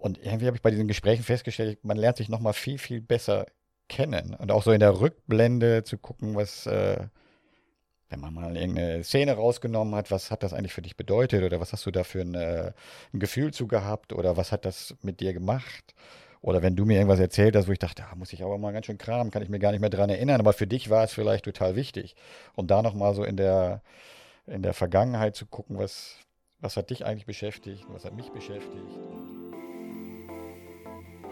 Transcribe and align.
Und 0.00 0.18
irgendwie 0.18 0.46
habe 0.46 0.56
ich 0.56 0.62
bei 0.62 0.70
diesen 0.70 0.88
Gesprächen 0.88 1.22
festgestellt, 1.22 1.84
man 1.84 1.98
lernt 1.98 2.16
sich 2.16 2.28
nochmal 2.28 2.54
viel, 2.54 2.78
viel 2.78 3.02
besser 3.02 3.46
kennen. 3.88 4.34
Und 4.34 4.50
auch 4.50 4.62
so 4.62 4.72
in 4.72 4.80
der 4.80 4.98
Rückblende 4.98 5.84
zu 5.84 5.98
gucken, 5.98 6.36
was, 6.36 6.66
äh, 6.66 7.06
wenn 8.08 8.20
man 8.20 8.32
mal 8.32 8.56
irgendeine 8.56 9.04
Szene 9.04 9.34
rausgenommen 9.34 9.94
hat, 9.94 10.10
was 10.10 10.30
hat 10.30 10.42
das 10.42 10.54
eigentlich 10.54 10.72
für 10.72 10.80
dich 10.80 10.96
bedeutet 10.96 11.44
oder 11.44 11.60
was 11.60 11.72
hast 11.72 11.84
du 11.84 11.90
da 11.90 12.02
für 12.02 12.22
ein, 12.22 12.34
äh, 12.34 12.72
ein 13.12 13.20
Gefühl 13.20 13.52
zu 13.52 13.66
gehabt 13.66 14.14
oder 14.14 14.38
was 14.38 14.52
hat 14.52 14.64
das 14.64 14.94
mit 15.02 15.20
dir 15.20 15.34
gemacht? 15.34 15.94
Oder 16.40 16.62
wenn 16.62 16.76
du 16.76 16.86
mir 16.86 16.94
irgendwas 16.96 17.20
erzählt 17.20 17.54
hast, 17.54 17.68
wo 17.68 17.72
ich 17.72 17.78
dachte, 17.78 18.02
da 18.08 18.16
muss 18.16 18.32
ich 18.32 18.42
aber 18.42 18.56
mal 18.56 18.72
ganz 18.72 18.86
schön 18.86 18.96
kramen, 18.96 19.30
kann 19.30 19.42
ich 19.42 19.50
mir 19.50 19.58
gar 19.58 19.72
nicht 19.72 19.82
mehr 19.82 19.90
dran 19.90 20.08
erinnern, 20.08 20.40
aber 20.40 20.54
für 20.54 20.66
dich 20.66 20.88
war 20.88 21.04
es 21.04 21.12
vielleicht 21.12 21.44
total 21.44 21.76
wichtig. 21.76 22.16
Und 22.56 22.70
da 22.70 22.80
nochmal 22.80 23.14
so 23.14 23.22
in 23.22 23.36
der, 23.36 23.82
in 24.46 24.62
der 24.62 24.72
Vergangenheit 24.72 25.36
zu 25.36 25.44
gucken, 25.44 25.78
was, 25.78 26.16
was 26.60 26.78
hat 26.78 26.88
dich 26.88 27.04
eigentlich 27.04 27.26
beschäftigt, 27.26 27.84
was 27.90 28.06
hat 28.06 28.14
mich 28.14 28.30
beschäftigt. 28.30 28.86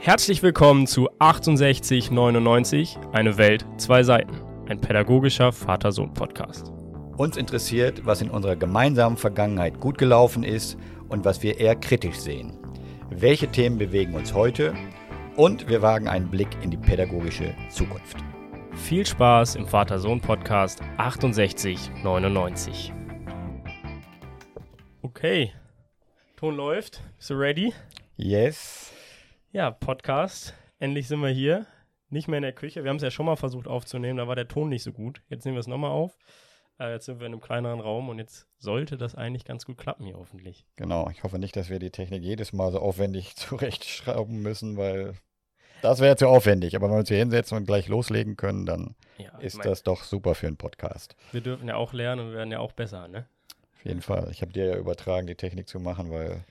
Herzlich 0.00 0.44
willkommen 0.44 0.86
zu 0.86 1.08
6899, 1.18 2.96
eine 3.12 3.36
Welt, 3.36 3.66
zwei 3.78 4.04
Seiten, 4.04 4.40
ein 4.68 4.80
pädagogischer 4.80 5.50
Vater-Sohn-Podcast. 5.50 6.72
Uns 7.16 7.36
interessiert, 7.36 8.06
was 8.06 8.22
in 8.22 8.30
unserer 8.30 8.54
gemeinsamen 8.54 9.16
Vergangenheit 9.16 9.80
gut 9.80 9.98
gelaufen 9.98 10.44
ist 10.44 10.78
und 11.08 11.24
was 11.24 11.42
wir 11.42 11.58
eher 11.58 11.74
kritisch 11.74 12.16
sehen. 12.16 12.56
Welche 13.10 13.48
Themen 13.48 13.76
bewegen 13.76 14.14
uns 14.14 14.32
heute 14.34 14.72
und 15.36 15.68
wir 15.68 15.82
wagen 15.82 16.06
einen 16.06 16.30
Blick 16.30 16.48
in 16.62 16.70
die 16.70 16.76
pädagogische 16.76 17.52
Zukunft. 17.68 18.18
Viel 18.74 19.04
Spaß 19.04 19.56
im 19.56 19.66
Vater-Sohn-Podcast 19.66 20.78
6899. 20.96 22.92
Okay, 25.02 25.52
Ton 26.36 26.54
läuft. 26.54 27.02
Bist 27.16 27.30
du 27.30 27.34
ready? 27.34 27.74
Yes. 28.16 28.92
Ja, 29.58 29.72
Podcast. 29.72 30.54
Endlich 30.78 31.08
sind 31.08 31.18
wir 31.18 31.30
hier. 31.30 31.66
Nicht 32.10 32.28
mehr 32.28 32.36
in 32.36 32.44
der 32.44 32.52
Küche. 32.52 32.84
Wir 32.84 32.90
haben 32.90 32.98
es 32.98 33.02
ja 33.02 33.10
schon 33.10 33.26
mal 33.26 33.34
versucht 33.34 33.66
aufzunehmen, 33.66 34.16
da 34.16 34.28
war 34.28 34.36
der 34.36 34.46
Ton 34.46 34.68
nicht 34.68 34.84
so 34.84 34.92
gut. 34.92 35.20
Jetzt 35.28 35.44
nehmen 35.44 35.56
wir 35.56 35.60
es 35.60 35.66
nochmal 35.66 35.90
auf. 35.90 36.16
Äh, 36.78 36.92
jetzt 36.92 37.06
sind 37.06 37.18
wir 37.18 37.26
in 37.26 37.32
einem 37.32 37.40
kleineren 37.40 37.80
Raum 37.80 38.08
und 38.08 38.20
jetzt 38.20 38.46
sollte 38.56 38.96
das 38.96 39.16
eigentlich 39.16 39.44
ganz 39.44 39.66
gut 39.66 39.76
klappen 39.76 40.04
hier 40.04 40.16
hoffentlich. 40.16 40.64
Genau, 40.76 41.10
ich 41.10 41.24
hoffe 41.24 41.40
nicht, 41.40 41.56
dass 41.56 41.70
wir 41.70 41.80
die 41.80 41.90
Technik 41.90 42.22
jedes 42.22 42.52
Mal 42.52 42.70
so 42.70 42.78
aufwendig 42.78 43.34
zurechtschrauben 43.34 44.42
müssen, 44.42 44.76
weil 44.76 45.14
das 45.82 45.98
wäre 45.98 46.14
zu 46.14 46.28
aufwendig, 46.28 46.76
aber 46.76 46.86
wenn 46.86 46.94
wir 46.94 47.00
uns 47.00 47.08
hier 47.08 47.18
hinsetzen 47.18 47.58
und 47.58 47.66
gleich 47.66 47.88
loslegen 47.88 48.36
können, 48.36 48.64
dann 48.64 48.94
ja, 49.16 49.36
ist 49.38 49.64
das 49.64 49.82
doch 49.82 50.04
super 50.04 50.36
für 50.36 50.46
einen 50.46 50.56
Podcast. 50.56 51.16
Wir 51.32 51.40
dürfen 51.40 51.66
ja 51.66 51.74
auch 51.74 51.92
lernen 51.92 52.20
und 52.20 52.30
wir 52.30 52.36
werden 52.36 52.52
ja 52.52 52.60
auch 52.60 52.74
besser, 52.74 53.08
ne? 53.08 53.26
Auf 53.74 53.84
jeden 53.84 54.02
Fall. 54.02 54.28
Ich 54.30 54.40
habe 54.40 54.52
dir 54.52 54.66
ja 54.66 54.76
übertragen, 54.76 55.26
die 55.26 55.34
Technik 55.34 55.66
zu 55.66 55.80
machen, 55.80 56.12
weil 56.12 56.44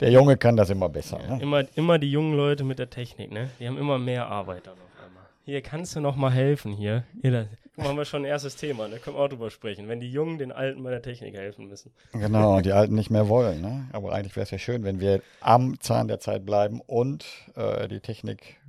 der 0.00 0.10
Junge 0.10 0.36
kann 0.36 0.56
das 0.56 0.70
immer 0.70 0.88
besser. 0.88 1.20
Ja, 1.20 1.36
ne? 1.36 1.42
immer, 1.42 1.64
immer 1.76 1.98
die 1.98 2.10
jungen 2.10 2.36
Leute 2.36 2.64
mit 2.64 2.78
der 2.78 2.90
Technik, 2.90 3.32
ne? 3.32 3.50
Die 3.58 3.66
haben 3.66 3.78
immer 3.78 3.98
mehr 3.98 4.26
Arbeit 4.28 4.66
dann 4.66 4.74
auf 4.74 5.04
einmal. 5.04 5.24
Hier, 5.44 5.62
kannst 5.62 5.94
du 5.96 6.00
noch 6.00 6.16
mal 6.16 6.30
helfen 6.30 6.72
hier? 6.72 7.04
Hier, 7.20 7.30
da 7.76 7.84
haben 7.84 7.96
wir 7.96 8.04
schon 8.04 8.22
ein 8.22 8.26
erstes 8.26 8.54
Thema, 8.56 8.88
da 8.88 8.98
können 8.98 9.16
wir 9.16 9.22
auch 9.22 9.28
drüber 9.28 9.50
sprechen, 9.50 9.88
wenn 9.88 10.00
die 10.00 10.10
Jungen 10.10 10.38
den 10.38 10.52
Alten 10.52 10.82
bei 10.82 10.90
der 10.90 11.02
Technik 11.02 11.34
helfen 11.34 11.66
müssen. 11.66 11.92
Genau, 12.12 12.60
die 12.60 12.72
Alten 12.72 12.94
nicht 12.94 13.10
mehr 13.10 13.28
wollen, 13.28 13.60
ne? 13.60 13.88
Aber 13.92 14.12
eigentlich 14.12 14.36
wäre 14.36 14.44
es 14.44 14.50
ja 14.50 14.58
schön, 14.58 14.84
wenn 14.84 15.00
wir 15.00 15.22
am 15.40 15.80
Zahn 15.80 16.06
der 16.06 16.20
Zeit 16.20 16.46
bleiben 16.46 16.80
und 16.80 17.26
äh, 17.56 17.88
die 17.88 18.00
Technik 18.00 18.60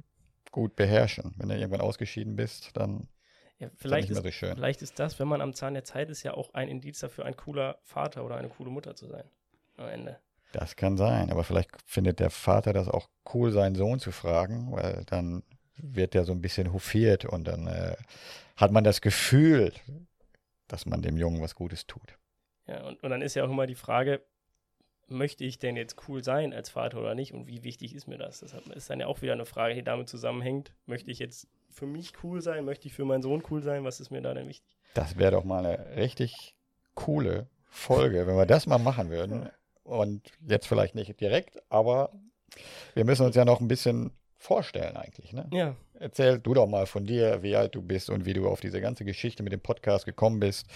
gut 0.52 0.76
beherrschen. 0.76 1.36
Wenn 1.38 1.50
du 1.50 1.56
irgendwann 1.56 1.81
ausgeschieden 1.81 2.36
bist, 2.36 2.76
dann 2.78 3.08
ja, 3.59 3.70
vielleicht, 3.76 4.09
ist, 4.09 4.18
so 4.18 4.23
vielleicht 4.23 4.81
ist 4.81 5.00
das, 5.00 5.20
wenn 5.20 5.28
man 5.28 5.42
am 5.42 5.53
Zahn 5.53 5.76
der 5.76 5.84
Zeit 5.84 6.09
ist, 6.09 6.23
ja 6.23 6.34
auch 6.34 6.53
ein 6.53 6.68
Indiz 6.68 7.00
dafür, 7.00 7.26
ein 7.26 7.38
cooler 7.38 7.78
Vater 7.84 8.26
oder 8.26 8.36
eine 8.38 8.50
coole 8.50 8.70
Mutter 8.70 8.96
zu 8.96 9.08
sein. 9.08 9.23
Am 9.78 9.88
Ende. 9.88 10.18
Das 10.51 10.75
kann 10.75 10.97
sein, 10.97 11.31
aber 11.31 11.43
vielleicht 11.43 11.69
findet 11.85 12.19
der 12.19 12.29
Vater 12.29 12.71
das 12.71 12.88
auch 12.88 13.09
cool, 13.33 13.51
seinen 13.51 13.75
Sohn 13.75 13.99
zu 13.99 14.11
fragen, 14.11 14.71
weil 14.71 15.03
dann 15.05 15.43
wird 15.77 16.13
der 16.13 16.23
so 16.23 16.31
ein 16.31 16.41
bisschen 16.41 16.71
hofiert 16.71 17.25
und 17.25 17.45
dann 17.45 17.67
äh, 17.67 17.95
hat 18.55 18.71
man 18.71 18.83
das 18.83 19.01
Gefühl, 19.01 19.73
dass 20.67 20.85
man 20.85 21.01
dem 21.01 21.17
Jungen 21.17 21.41
was 21.41 21.55
Gutes 21.55 21.88
tut. 21.88 22.17
Ja, 22.67 22.84
und, 22.85 23.03
und 23.03 23.09
dann 23.09 23.22
ist 23.22 23.35
ja 23.35 23.44
auch 23.44 23.50
immer 23.50 23.67
die 23.67 23.75
Frage, 23.75 24.22
möchte 25.07 25.44
ich 25.44 25.59
denn 25.59 25.75
jetzt 25.75 26.07
cool 26.07 26.23
sein 26.23 26.53
als 26.53 26.69
Vater 26.69 27.00
oder 27.00 27.16
nicht 27.16 27.34
und 27.34 27.47
wie 27.47 27.63
wichtig 27.63 27.94
ist 27.94 28.07
mir 28.07 28.17
das? 28.17 28.39
Das 28.39 28.53
ist 28.53 28.89
dann 28.89 29.00
ja 29.00 29.07
auch 29.07 29.22
wieder 29.22 29.34
eine 29.34 29.45
Frage, 29.45 29.75
die 29.75 29.84
damit 29.84 30.09
zusammenhängt. 30.09 30.73
Möchte 30.85 31.11
ich 31.11 31.19
jetzt 31.19 31.47
für 31.69 31.85
mich 31.85 32.13
cool 32.23 32.41
sein? 32.41 32.66
Möchte 32.66 32.88
ich 32.88 32.94
für 32.94 33.05
meinen 33.05 33.22
Sohn 33.22 33.44
cool 33.51 33.61
sein? 33.61 33.84
Was 33.84 34.00
ist 34.00 34.09
mir 34.09 34.22
da 34.22 34.34
denn 34.34 34.47
wichtig? 34.47 34.78
Das 34.94 35.17
wäre 35.17 35.31
doch 35.31 35.44
mal 35.44 35.66
eine 35.66 35.95
richtig 35.97 36.55
coole 36.95 37.50
Folge, 37.67 38.25
wenn 38.25 38.38
wir 38.38 38.45
das 38.45 38.66
mal 38.66 38.78
machen 38.78 39.09
würden. 39.09 39.50
Und 39.85 40.31
jetzt 40.47 40.68
vielleicht 40.68 40.96
nicht 40.96 41.22
direkt, 41.22 41.62
aber 41.69 42.12
wir 42.96 43.06
müssen 43.06 43.25
uns 43.25 43.35
ja 43.35 43.46
noch 43.46 43.62
ein 43.62 43.68
bisschen 43.68 44.12
vorstellen 44.35 44.97
eigentlich. 44.97 45.31
Ne? 45.31 45.47
Ja. 45.51 45.75
Erzähl 46.00 46.40
du 46.40 46.53
doch 46.53 46.68
mal 46.68 46.88
von 46.88 47.06
dir, 47.06 47.44
wie 47.44 47.56
alt 47.56 47.75
du 47.75 47.81
bist 47.81 48.09
und 48.09 48.25
wie 48.25 48.34
du 48.34 48.47
auf 48.47 48.59
diese 48.59 48.81
ganze 48.81 49.06
Geschichte 49.06 49.44
mit 49.44 49.53
dem 49.53 49.62
Podcast 49.62 50.06
gekommen 50.06 50.40
bist. 50.40 50.68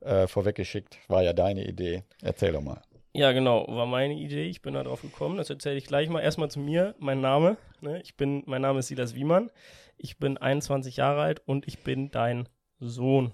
Äh, 0.00 0.28
vorweggeschickt, 0.28 0.98
war 1.08 1.22
ja 1.22 1.32
deine 1.32 1.66
Idee. 1.66 2.04
Erzähl 2.22 2.52
doch 2.52 2.60
mal. 2.60 2.80
Ja, 3.12 3.32
genau, 3.32 3.66
war 3.68 3.86
meine 3.86 4.14
Idee. 4.14 4.46
Ich 4.46 4.62
bin 4.62 4.74
da 4.74 4.84
drauf 4.84 5.02
gekommen. 5.02 5.36
Das 5.36 5.50
erzähle 5.50 5.76
ich 5.76 5.86
gleich 5.86 6.08
mal. 6.08 6.20
Erstmal 6.20 6.50
zu 6.50 6.60
mir, 6.60 6.94
mein 7.00 7.20
Name. 7.20 7.56
Ne? 7.80 8.00
Ich 8.02 8.16
bin, 8.16 8.44
mein 8.46 8.62
Name 8.62 8.78
ist 8.78 8.86
Silas 8.86 9.16
Wiemann. 9.16 9.50
Ich 9.96 10.18
bin 10.18 10.38
21 10.38 10.96
Jahre 10.96 11.22
alt 11.22 11.42
und 11.44 11.66
ich 11.66 11.80
bin 11.80 12.12
dein 12.12 12.48
Sohn. 12.78 13.32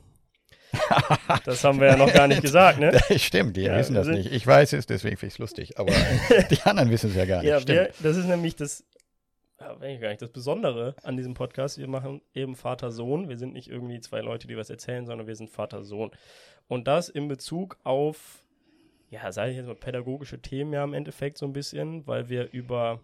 Das 1.44 1.62
haben 1.64 1.80
wir 1.80 1.88
ja 1.88 1.96
noch 1.96 2.12
gar 2.12 2.28
nicht 2.28 2.42
gesagt, 2.42 2.78
ne? 2.78 2.98
Stimmt, 3.16 3.56
die 3.56 3.62
ja, 3.62 3.76
wissen 3.76 3.94
das 3.94 4.06
nicht. 4.06 4.32
Ich 4.32 4.46
weiß 4.46 4.72
es, 4.72 4.86
deswegen 4.86 5.16
finde 5.16 5.28
ich 5.28 5.34
es 5.34 5.38
lustig, 5.38 5.78
aber 5.78 5.92
die 6.50 6.60
anderen 6.62 6.90
wissen 6.90 7.10
es 7.10 7.16
ja 7.16 7.24
gar 7.24 7.42
nicht. 7.42 7.50
Ja, 7.50 7.66
wir, 7.66 7.90
das 8.00 8.16
ist 8.16 8.26
nämlich 8.26 8.56
das, 8.56 8.84
ja, 9.60 9.80
ich 9.82 10.00
gar 10.00 10.08
nicht, 10.08 10.22
das 10.22 10.30
Besondere 10.30 10.94
an 11.02 11.16
diesem 11.16 11.34
Podcast. 11.34 11.78
Wir 11.78 11.88
machen 11.88 12.20
eben 12.34 12.56
Vater-Sohn. 12.56 13.28
Wir 13.28 13.38
sind 13.38 13.52
nicht 13.52 13.68
irgendwie 13.68 14.00
zwei 14.00 14.20
Leute, 14.20 14.46
die 14.46 14.56
was 14.56 14.70
erzählen, 14.70 15.06
sondern 15.06 15.26
wir 15.26 15.36
sind 15.36 15.50
Vater-Sohn. 15.50 16.10
Und 16.68 16.88
das 16.88 17.08
in 17.08 17.28
Bezug 17.28 17.78
auf 17.84 18.44
ja, 19.14 19.30
sage 19.30 19.52
ich 19.52 19.56
jetzt 19.56 19.66
mal, 19.66 19.76
pädagogische 19.76 20.40
Themen 20.40 20.72
ja 20.72 20.82
im 20.82 20.92
Endeffekt 20.92 21.38
so 21.38 21.46
ein 21.46 21.52
bisschen, 21.52 22.06
weil 22.06 22.28
wir 22.28 22.50
über 22.52 23.00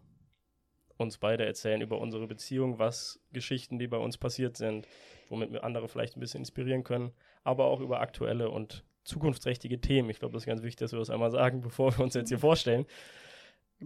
uns 0.97 1.19
beide 1.19 1.47
erzählen, 1.47 1.81
über 1.81 1.99
unsere 1.99 2.27
Beziehung, 2.27 2.79
was 2.79 3.21
Geschichten, 3.33 3.79
die 3.79 3.87
bei 3.87 3.97
uns 3.97 4.19
passiert 4.19 4.57
sind, 4.57 4.87
womit 5.29 5.53
wir 5.53 5.65
andere 5.65 5.89
vielleicht 5.89 6.17
ein 6.17 6.21
bisschen 6.21 6.41
inspirieren 6.41 6.85
können, 6.85 7.13
aber 7.45 7.67
auch 7.67 7.81
über 7.81 8.01
aktuelle 8.01 8.51
und 8.51 8.85
zukunftsträchtige 9.05 9.81
Themen. 9.81 10.11
Ich 10.11 10.19
glaube, 10.19 10.35
das 10.35 10.43
ist 10.43 10.47
ganz 10.47 10.63
wichtig, 10.63 10.79
dass 10.79 10.93
wir 10.93 10.99
das 10.99 11.11
einmal 11.11 11.31
sagen, 11.31 11.61
bevor 11.63 11.97
wir 11.97 12.05
uns 12.05 12.15
jetzt 12.15 12.29
hier 12.29 12.39
vorstellen, 12.39 12.87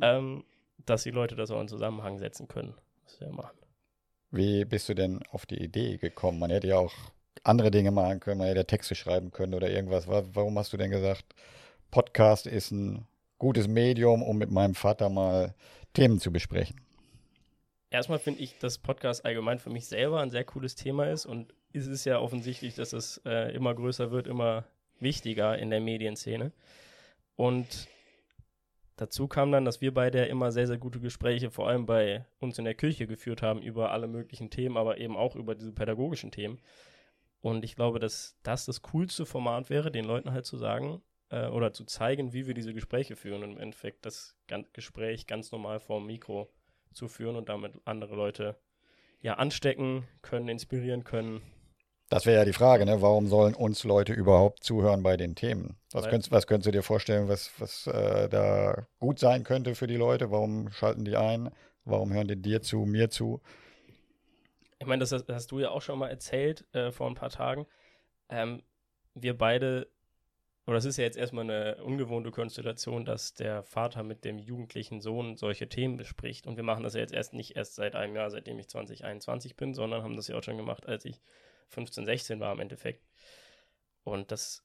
ähm, 0.01 0.45
dass 0.85 1.05
die 1.05 1.11
Leute 1.11 1.37
das 1.37 1.51
auch 1.51 1.61
in 1.61 1.69
Zusammenhang 1.69 2.19
setzen 2.19 2.49
können, 2.49 2.75
was 3.05 3.21
wir 3.21 3.31
machen. 3.31 3.57
Wie 4.31 4.65
bist 4.65 4.89
du 4.89 4.95
denn 4.95 5.23
auf 5.31 5.47
die 5.47 5.63
Idee 5.63 5.97
gekommen? 5.97 6.41
Man 6.41 6.51
hätte 6.51 6.67
ja 6.67 6.79
auch 6.79 6.93
andere 7.45 7.71
Dinge 7.71 7.93
machen 7.93 8.21
können, 8.21 8.39
man 8.39 8.49
hätte 8.49 8.67
Texte 8.67 8.95
schreiben 8.95 9.31
können 9.31 9.55
oder 9.55 9.71
irgendwas. 9.71 10.09
Warum 10.09 10.59
hast 10.59 10.73
du 10.73 10.77
denn 10.77 10.91
gesagt, 10.91 11.35
Podcast 11.91 12.47
ist 12.47 12.73
ein 12.73 13.07
gutes 13.39 13.69
Medium, 13.69 14.23
um 14.23 14.39
mit 14.39 14.51
meinem 14.51 14.75
Vater 14.75 15.09
mal 15.09 15.55
Themen 15.93 16.19
zu 16.19 16.33
besprechen. 16.33 16.81
Erstmal 17.91 18.19
finde 18.19 18.41
ich, 18.41 18.59
dass 18.59 18.79
Podcast 18.79 19.25
allgemein 19.25 19.59
für 19.59 19.71
mich 19.71 19.87
selber 19.87 20.21
ein 20.21 20.31
sehr 20.31 20.45
cooles 20.45 20.75
Thema 20.75 21.07
ist 21.07 21.27
und 21.27 21.55
es 21.75 21.87
ist 21.87 22.05
ja 22.05 22.19
offensichtlich, 22.19 22.75
dass 22.75 22.93
es 22.93 23.21
äh, 23.25 23.55
immer 23.55 23.75
größer 23.75 24.11
wird, 24.11 24.27
immer 24.27 24.65
wichtiger 25.01 25.59
in 25.59 25.71
der 25.71 25.81
Medienszene. 25.81 26.53
Und 27.37 27.89
dazu 28.97 29.27
kam 29.27 29.51
dann, 29.51 29.65
dass 29.65 29.81
wir 29.81 29.93
beide 29.93 30.25
immer 30.27 30.53
sehr, 30.53 30.67
sehr 30.67 30.79
gute 30.79 31.01
Gespräche, 31.01 31.51
vor 31.51 31.69
allem 31.69 31.87
bei 31.87 32.25
uns 32.39 32.59
in 32.59 32.65
der 32.65 32.75
Kirche 32.75 33.07
geführt 33.07 33.43
haben, 33.43 33.61
über 33.61 33.91
alle 33.91 34.07
möglichen 34.07 34.51
Themen, 34.51 34.77
aber 34.77 34.99
eben 34.99 35.17
auch 35.17 35.35
über 35.37 35.55
diese 35.55 35.73
pädagogischen 35.73 36.31
Themen. 36.31 36.61
Und 37.41 37.65
ich 37.65 37.77
glaube, 37.77 37.99
dass 37.99 38.39
das 38.43 38.65
das 38.65 38.83
coolste 38.83 39.27
Format 39.27 39.69
wäre, 39.69 39.91
den 39.91 40.05
Leuten 40.05 40.33
halt 40.33 40.47
zu 40.47 40.57
sagen, 40.57 41.03
äh, 41.31 41.49
oder 41.49 41.73
zu 41.73 41.85
zeigen, 41.85 42.33
wie 42.33 42.47
wir 42.47 42.55
diese 42.55 42.73
Gespräche 42.73 43.17
führen 43.17 43.43
und 43.43 43.53
im 43.53 43.59
Endeffekt 43.61 44.07
das 44.07 44.37
Gespräch 44.73 45.27
ganz 45.27 45.51
normal 45.53 45.81
vor 45.81 45.99
dem 45.99 46.07
Mikro 46.07 46.49
zu 46.93 47.09
führen 47.09 47.37
und 47.37 47.49
damit 47.49 47.75
andere 47.85 48.15
Leute 48.15 48.57
ja 49.21 49.35
anstecken 49.35 50.07
können, 50.23 50.49
inspirieren 50.49 51.03
können. 51.03 51.43
Das 52.11 52.27
wäre 52.27 52.39
ja 52.39 52.45
die 52.45 52.53
Frage, 52.53 52.85
ne? 52.85 53.01
warum 53.01 53.27
sollen 53.29 53.55
uns 53.55 53.83
Leute 53.83 54.13
überhaupt 54.13 54.63
zuhören 54.63 55.03
bei 55.03 55.17
den 55.17 55.35
Themen? 55.35 55.77
Was, 55.93 56.09
könntest, 56.09 56.31
was 56.31 56.47
könntest 56.47 56.67
du 56.67 56.73
dir 56.73 56.83
vorstellen, 56.83 57.29
was, 57.29 57.51
was 57.59 57.87
äh, 57.87 58.29
da 58.29 58.87
gut 59.01 59.19
sein 59.19 59.43
könnte 59.43 59.75
für 59.75 59.87
die 59.87 59.97
Leute? 59.97 60.31
Warum 60.31 60.71
schalten 60.71 61.05
die 61.05 61.17
ein? 61.17 61.51
Warum 61.85 62.13
hören 62.13 62.29
die 62.29 62.41
dir 62.41 62.63
zu, 62.63 62.81
mir 62.81 63.11
zu? 63.11 63.41
Ich 64.79 64.87
meine, 64.87 65.01
das, 65.01 65.11
das, 65.11 65.25
hast 65.29 65.51
du 65.51 65.61
ja 65.61 65.71
auch 65.71 65.83
schon 65.83 65.99
mal 65.99 66.09
erzählt 66.09 66.67
äh, 66.75 66.93
vor 66.93 67.09
ein 67.09 67.15
paar 67.15 67.31
Tagen. 67.31 67.67
Ähm, 68.29 68.63
wir 69.15 69.37
beide 69.37 69.89
oder 70.67 70.79
es 70.79 70.87
ist 70.87 70.97
ja 70.97 71.05
jetzt 71.05 71.19
erstmal 71.19 71.45
eine 71.45 71.85
ungewohnte 71.85 72.31
Konstellation, 72.31 73.05
dass 73.05 73.35
der 73.35 73.63
Vater 73.63 74.03
mit 74.03 74.25
dem 74.25 74.39
jugendlichen 74.39 75.03
Sohn 75.03 75.37
solche 75.37 75.69
Themen 75.69 75.99
bespricht. 75.99 76.47
Und 76.47 76.57
wir 76.57 76.65
machen 76.65 76.85
das 76.85 76.95
ja 76.95 77.01
jetzt 77.01 77.13
erst 77.13 77.35
nicht 77.35 77.55
erst 77.57 77.75
seit 77.75 77.95
einem 77.95 78.17
Jahr, 78.17 78.31
seitdem 78.31 78.59
ich 78.59 78.69
2021 78.69 79.57
bin, 79.57 79.75
sondern 79.75 80.03
haben 80.03 80.17
das 80.17 80.29
ja 80.29 80.37
auch 80.37 80.43
schon 80.43 80.57
gemacht, 80.57 80.87
als 80.87 81.05
ich 81.05 81.21
15, 81.69 82.05
16 82.05 82.41
war 82.41 82.53
im 82.53 82.61
Endeffekt. 82.61 83.05
Und 84.05 84.31
das 84.33 84.63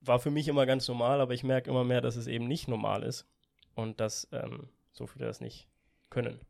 war 0.00 0.18
für 0.20 0.30
mich 0.30 0.48
immer 0.48 0.66
ganz 0.66 0.86
normal, 0.88 1.20
aber 1.20 1.34
ich 1.34 1.44
merke 1.44 1.70
immer 1.70 1.84
mehr, 1.84 2.00
dass 2.00 2.16
es 2.16 2.26
eben 2.26 2.46
nicht 2.46 2.68
normal 2.68 3.02
ist. 3.02 3.26
und 3.74 4.00
dass 4.00 4.26
ähm, 4.32 4.70
so 4.90 5.06
viele 5.06 5.26
das 5.26 5.40
nicht 5.40 5.68
können. 6.08 6.40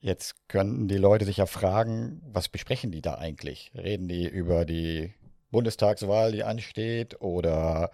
Jetzt 0.00 0.48
könnten 0.48 0.88
die 0.88 0.96
Leute 0.96 1.24
sich 1.24 1.38
ja 1.38 1.46
fragen, 1.46 2.20
was 2.24 2.48
besprechen 2.48 2.90
die 2.90 3.02
da 3.02 3.14
eigentlich? 3.14 3.72
Reden 3.74 4.08
die 4.08 4.26
über 4.26 4.64
die 4.64 5.14
Bundestagswahl, 5.50 6.32
die 6.32 6.44
ansteht, 6.44 7.20
oder 7.20 7.90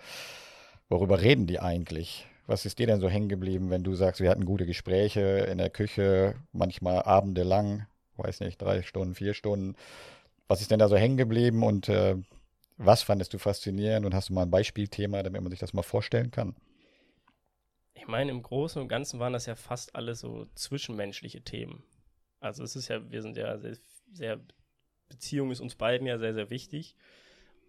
worüber 0.88 1.20
reden 1.20 1.46
die 1.46 1.60
eigentlich? 1.60 2.26
Was 2.46 2.66
ist 2.66 2.78
dir 2.78 2.86
denn 2.86 3.00
so 3.00 3.08
hängen 3.08 3.30
geblieben, 3.30 3.70
wenn 3.70 3.84
du 3.84 3.94
sagst, 3.94 4.20
wir 4.20 4.28
hatten 4.28 4.44
gute 4.44 4.66
Gespräche 4.66 5.46
in 5.50 5.56
der 5.56 5.70
Küche, 5.70 6.34
manchmal 6.52 7.02
abendelang, 7.02 7.86
weiß 8.16 8.40
nicht, 8.40 8.60
drei 8.60 8.82
Stunden, 8.82 9.14
vier 9.14 9.34
Stunden. 9.34 9.76
Was 10.48 10.60
ist 10.60 10.70
denn 10.70 10.78
da 10.78 10.88
so 10.88 10.96
hängen 10.96 11.16
geblieben 11.16 11.62
und 11.62 11.88
äh, 11.88 12.16
was 12.76 13.02
fandest 13.02 13.32
du 13.32 13.38
faszinierend 13.38 14.04
und 14.04 14.14
hast 14.14 14.28
du 14.28 14.34
mal 14.34 14.42
ein 14.42 14.50
Beispielthema, 14.50 15.22
damit 15.22 15.40
man 15.40 15.50
sich 15.50 15.60
das 15.60 15.72
mal 15.72 15.82
vorstellen 15.82 16.30
kann? 16.30 16.54
Ich 17.94 18.06
meine, 18.06 18.30
im 18.30 18.42
Großen 18.42 18.82
und 18.82 18.88
Ganzen 18.88 19.20
waren 19.20 19.32
das 19.32 19.46
ja 19.46 19.54
fast 19.54 19.94
alle 19.94 20.14
so 20.14 20.46
zwischenmenschliche 20.54 21.42
Themen. 21.42 21.84
Also 22.40 22.62
es 22.62 22.76
ist 22.76 22.88
ja, 22.88 23.10
wir 23.10 23.22
sind 23.22 23.36
ja 23.36 23.56
sehr, 23.58 23.76
sehr 24.12 24.40
Beziehung 25.08 25.50
ist 25.50 25.60
uns 25.60 25.74
beiden 25.74 26.06
ja 26.06 26.18
sehr, 26.18 26.34
sehr 26.34 26.50
wichtig. 26.50 26.96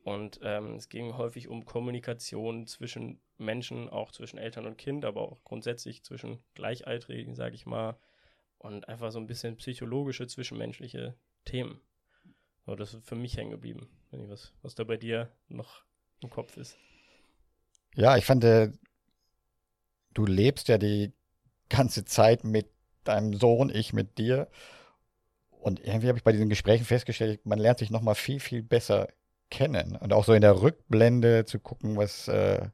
Und 0.03 0.39
ähm, 0.44 0.75
es 0.75 0.89
ging 0.89 1.18
häufig 1.18 1.48
um 1.48 1.65
Kommunikation 1.65 2.68
zwischen 2.68 3.19
Menschen, 3.38 3.89
auch 3.89 4.12
zwischen 4.12 4.38
Eltern 4.38 4.65
und 4.65 4.77
Kind, 4.77 5.03
aber 5.03 5.21
auch 5.21 5.44
grundsätzlich 5.44 6.03
zwischen 6.03 6.44
Gleichaltrigen, 6.53 7.33
sage 7.33 7.56
ich 7.56 7.65
mal. 7.65 7.98
Und 8.65 8.89
einfach 8.89 9.12
so 9.12 9.19
ein 9.19 9.27
bisschen 9.27 9.57
psychologische, 9.57 10.25
zwischenmenschliche 10.25 11.13
Themen. 11.45 11.79
So, 12.65 12.75
das 12.75 12.95
ist 12.95 13.07
für 13.07 13.13
mich 13.13 13.38
hängen 13.38 13.51
geblieben. 13.51 13.88
Was, 14.09 14.53
was 14.63 14.73
da 14.73 14.83
bei 14.83 14.97
dir 14.97 15.31
noch 15.50 15.83
im 16.23 16.31
Kopf 16.31 16.57
ist. 16.57 16.75
Ja, 17.94 18.17
ich 18.17 18.25
fand, 18.25 18.44
äh, 18.44 18.71
du 20.15 20.25
lebst 20.25 20.67
ja 20.67 20.79
die 20.79 21.13
ganze 21.69 22.06
Zeit 22.06 22.44
mit 22.44 22.67
deinem 23.03 23.35
Sohn, 23.35 23.69
ich 23.69 23.94
mit 23.94 24.17
dir. 24.17 24.47
Und 25.51 25.79
irgendwie 25.79 26.07
habe 26.07 26.17
ich 26.17 26.23
bei 26.23 26.31
diesen 26.31 26.50
Gesprächen 26.50 26.85
festgestellt, 26.85 27.45
man 27.45 27.59
lernt 27.59 27.77
sich 27.77 27.91
nochmal 27.91 28.15
viel, 28.15 28.39
viel 28.39 28.63
besser 28.63 29.09
kennen. 29.51 29.95
Und 29.95 30.12
auch 30.12 30.25
so 30.25 30.33
in 30.33 30.41
der 30.41 30.59
Rückblende 30.63 31.45
zu 31.45 31.59
gucken, 31.59 31.97
was, 31.97 32.27
äh, 32.29 32.67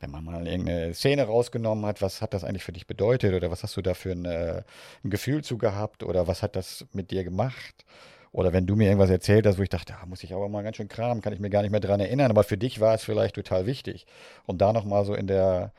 wenn 0.00 0.10
man 0.10 0.24
mal 0.24 0.46
irgendeine 0.46 0.94
Szene 0.94 1.24
rausgenommen 1.24 1.86
hat, 1.86 2.02
was 2.02 2.20
hat 2.20 2.34
das 2.34 2.44
eigentlich 2.44 2.64
für 2.64 2.72
dich 2.72 2.86
bedeutet 2.86 3.34
oder 3.34 3.50
was 3.50 3.62
hast 3.62 3.76
du 3.76 3.82
da 3.82 3.94
für 3.94 4.12
ein, 4.12 4.24
äh, 4.24 4.62
ein 5.02 5.10
Gefühl 5.10 5.42
zu 5.42 5.58
gehabt 5.58 6.02
oder 6.02 6.26
was 6.26 6.42
hat 6.42 6.56
das 6.56 6.86
mit 6.92 7.10
dir 7.10 7.24
gemacht? 7.24 7.84
Oder 8.32 8.52
wenn 8.52 8.66
du 8.66 8.74
mir 8.74 8.88
irgendwas 8.88 9.10
erzählt 9.10 9.46
hast, 9.46 9.58
wo 9.58 9.62
ich 9.62 9.68
dachte, 9.68 9.94
da 9.98 10.06
muss 10.06 10.24
ich 10.24 10.34
aber 10.34 10.48
mal 10.48 10.64
ganz 10.64 10.76
schön 10.76 10.88
kramen, 10.88 11.22
kann 11.22 11.32
ich 11.32 11.38
mir 11.38 11.50
gar 11.50 11.62
nicht 11.62 11.70
mehr 11.70 11.80
dran 11.80 12.00
erinnern, 12.00 12.30
aber 12.30 12.42
für 12.42 12.58
dich 12.58 12.80
war 12.80 12.94
es 12.94 13.04
vielleicht 13.04 13.36
total 13.36 13.64
wichtig. 13.66 14.06
Und 14.44 14.58
da 14.60 14.72
nochmal 14.72 15.04
so 15.04 15.14
in 15.14 15.28
der, 15.28 15.72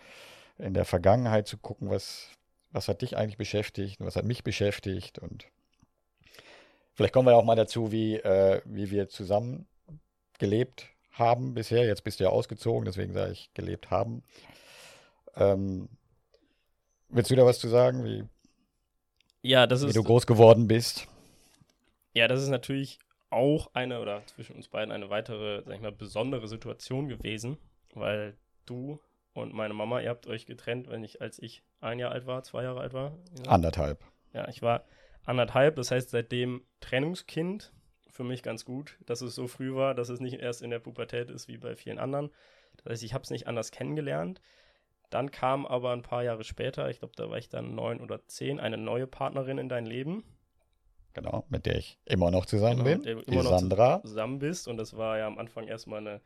in 0.57 0.73
der 0.73 0.85
Vergangenheit 0.85 1.47
zu 1.47 1.57
gucken, 1.57 1.89
was, 1.89 2.29
was 2.71 2.87
hat 2.87 3.01
dich 3.01 3.17
eigentlich 3.17 3.37
beschäftigt 3.37 3.99
und 3.99 4.07
was 4.07 4.15
hat 4.15 4.23
mich 4.23 4.43
beschäftigt 4.43 5.19
und 5.19 5.47
vielleicht 6.93 7.13
kommen 7.13 7.27
wir 7.27 7.35
auch 7.35 7.43
mal 7.43 7.55
dazu, 7.55 7.91
wie, 7.91 8.15
äh, 8.15 8.61
wie 8.63 8.89
wir 8.89 9.09
zusammen 9.09 9.67
gelebt 10.39 10.94
haben 11.17 11.53
bisher. 11.53 11.85
Jetzt 11.85 12.03
bist 12.03 12.19
du 12.19 12.25
ja 12.25 12.29
ausgezogen, 12.29 12.85
deswegen 12.85 13.13
sage 13.13 13.31
ich 13.31 13.53
gelebt 13.53 13.89
haben. 13.89 14.23
Ähm, 15.35 15.89
willst 17.09 17.31
du 17.31 17.35
da 17.35 17.45
was 17.45 17.59
zu 17.59 17.67
sagen, 17.67 18.03
wie, 18.03 18.23
ja, 19.41 19.67
das 19.67 19.83
wie 19.83 19.87
ist, 19.87 19.95
du 19.95 20.03
groß 20.03 20.27
geworden 20.27 20.67
bist? 20.67 21.07
Ja, 22.13 22.27
das 22.27 22.41
ist 22.41 22.49
natürlich 22.49 22.99
auch 23.29 23.69
eine 23.73 23.99
oder 23.99 24.25
zwischen 24.27 24.55
uns 24.55 24.69
beiden 24.69 24.91
eine 24.91 25.09
weitere, 25.09 25.61
sag 25.63 25.75
ich 25.75 25.81
mal, 25.81 25.91
besondere 25.91 26.47
Situation 26.47 27.07
gewesen, 27.07 27.57
weil 27.93 28.37
du 28.65 28.99
und 29.33 29.53
meine 29.53 29.73
Mama, 29.73 29.99
ihr 29.99 30.09
habt 30.09 30.27
euch 30.27 30.45
getrennt, 30.45 30.89
wenn 30.89 31.03
ich, 31.03 31.21
als 31.21 31.39
ich 31.39 31.61
ein 31.81 31.99
Jahr 31.99 32.11
alt 32.11 32.25
war, 32.25 32.43
zwei 32.43 32.63
Jahre 32.63 32.79
alt 32.79 32.93
war. 32.93 33.17
Anderthalb. 33.47 34.03
Ja, 34.33 34.47
ich 34.47 34.61
war 34.61 34.85
anderthalb, 35.25 35.75
das 35.75 35.91
heißt 35.91 36.09
seitdem 36.09 36.63
Trennungskind 36.79 37.73
für 38.15 38.23
mich 38.23 38.43
ganz 38.43 38.63
gut, 38.63 38.97
dass 39.05 39.21
es 39.21 39.35
so 39.35 39.47
früh 39.47 39.75
war, 39.75 39.93
dass 39.93 40.07
es 40.09 40.21
nicht 40.21 40.39
erst 40.39 40.61
in 40.61 40.69
der 40.69 40.79
Pubertät 40.79 41.29
ist 41.29 41.47
wie 41.49 41.57
bei 41.57 41.75
vielen 41.75 41.99
anderen. 41.99 42.31
Das 42.77 42.85
heißt, 42.93 43.03
ich 43.03 43.13
habe 43.13 43.23
es 43.23 43.29
nicht 43.29 43.47
anders 43.47 43.71
kennengelernt. 43.71 44.41
Dann 45.09 45.31
kam 45.31 45.65
aber 45.65 45.91
ein 45.91 46.01
paar 46.01 46.23
Jahre 46.23 46.43
später, 46.43 46.89
ich 46.89 46.99
glaube, 46.99 47.13
da 47.17 47.29
war 47.29 47.37
ich 47.37 47.49
dann 47.49 47.75
neun 47.75 47.99
oder 47.99 48.25
zehn, 48.27 48.59
eine 48.59 48.77
neue 48.77 49.05
Partnerin 49.05 49.57
in 49.57 49.69
dein 49.69 49.85
Leben. 49.85 50.23
Genau, 51.13 51.45
mit 51.49 51.65
der 51.65 51.77
ich 51.77 51.99
immer 52.05 52.31
noch 52.31 52.45
zusammen 52.45 52.83
Genau, 52.83 52.89
bin. 52.89 53.03
der 53.03 53.15
du 53.15 53.21
Die 53.21 53.31
immer 53.33 53.43
noch 53.43 53.59
Sandra. 53.59 54.01
zusammen 54.01 54.39
bist. 54.39 54.67
Und 54.67 54.77
das 54.77 54.95
war 54.97 55.17
ja 55.17 55.27
am 55.27 55.37
Anfang 55.37 55.67
erstmal 55.67 55.99
eine, 55.99 56.21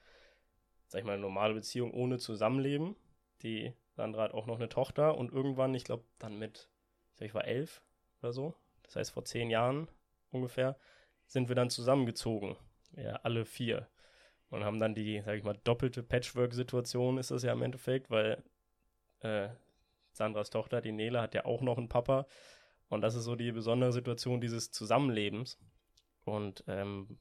sag 0.88 1.00
ich 1.00 1.06
mal, 1.06 1.13
eine 1.13 1.21
normale 1.21 1.53
Beziehung 1.56 1.91
ohne 1.94 2.19
Zusammenleben. 2.19 2.95
Die 3.41 3.74
Sandra 3.95 4.24
hat 4.24 4.33
auch 4.33 4.45
noch 4.45 4.57
eine 4.57 4.69
Tochter 4.69 5.18
und 5.18 5.31
irgendwann, 5.31 5.74
ich 5.74 5.83
glaube, 5.83 6.03
dann 6.19 6.38
mit, 6.38 6.69
ich, 7.12 7.18
glaub, 7.18 7.27
ich 7.27 7.33
war 7.33 7.45
elf 7.45 7.81
oder 8.21 8.31
so, 8.31 8.53
das 8.83 8.95
heißt 8.95 9.12
vor 9.12 9.25
zehn 9.25 9.50
Jahren 9.50 9.88
ungefähr, 10.31 10.77
sind 11.30 11.48
wir 11.48 11.56
dann 11.56 11.70
zusammengezogen. 11.70 12.58
Ja, 12.98 13.20
alle 13.24 13.46
vier. 13.46 13.88
Und 14.50 14.66
haben 14.66 14.80
dann 14.80 14.96
die, 14.96 15.22
sag 15.24 15.38
ich 15.38 15.44
mal, 15.44 15.58
doppelte 15.64 16.02
Patchwork-Situation 16.02 17.20
ist 17.20 17.30
das 17.31 17.44
ja 17.44 17.54
im 17.54 17.62
Endeffekt, 17.62 18.10
weil 18.10 18.44
äh, 19.22 19.50
Sandras 20.12 20.50
Tochter, 20.50 20.81
die 20.81 20.92
Nele, 20.92 21.22
hat 21.22 21.36
ja 21.36 21.46
auch 21.46 21.62
noch 21.62 21.78
einen 21.78 21.88
Papa. 21.88 22.26
Und 22.90 23.02
das 23.02 23.14
ist 23.14 23.26
so 23.26 23.36
die 23.36 23.52
besondere 23.52 23.94
Situation 23.94 24.42
dieses 24.42 24.72
Zusammenlebens. 24.72 25.60
Und 26.26 26.64
ähm, 26.68 27.20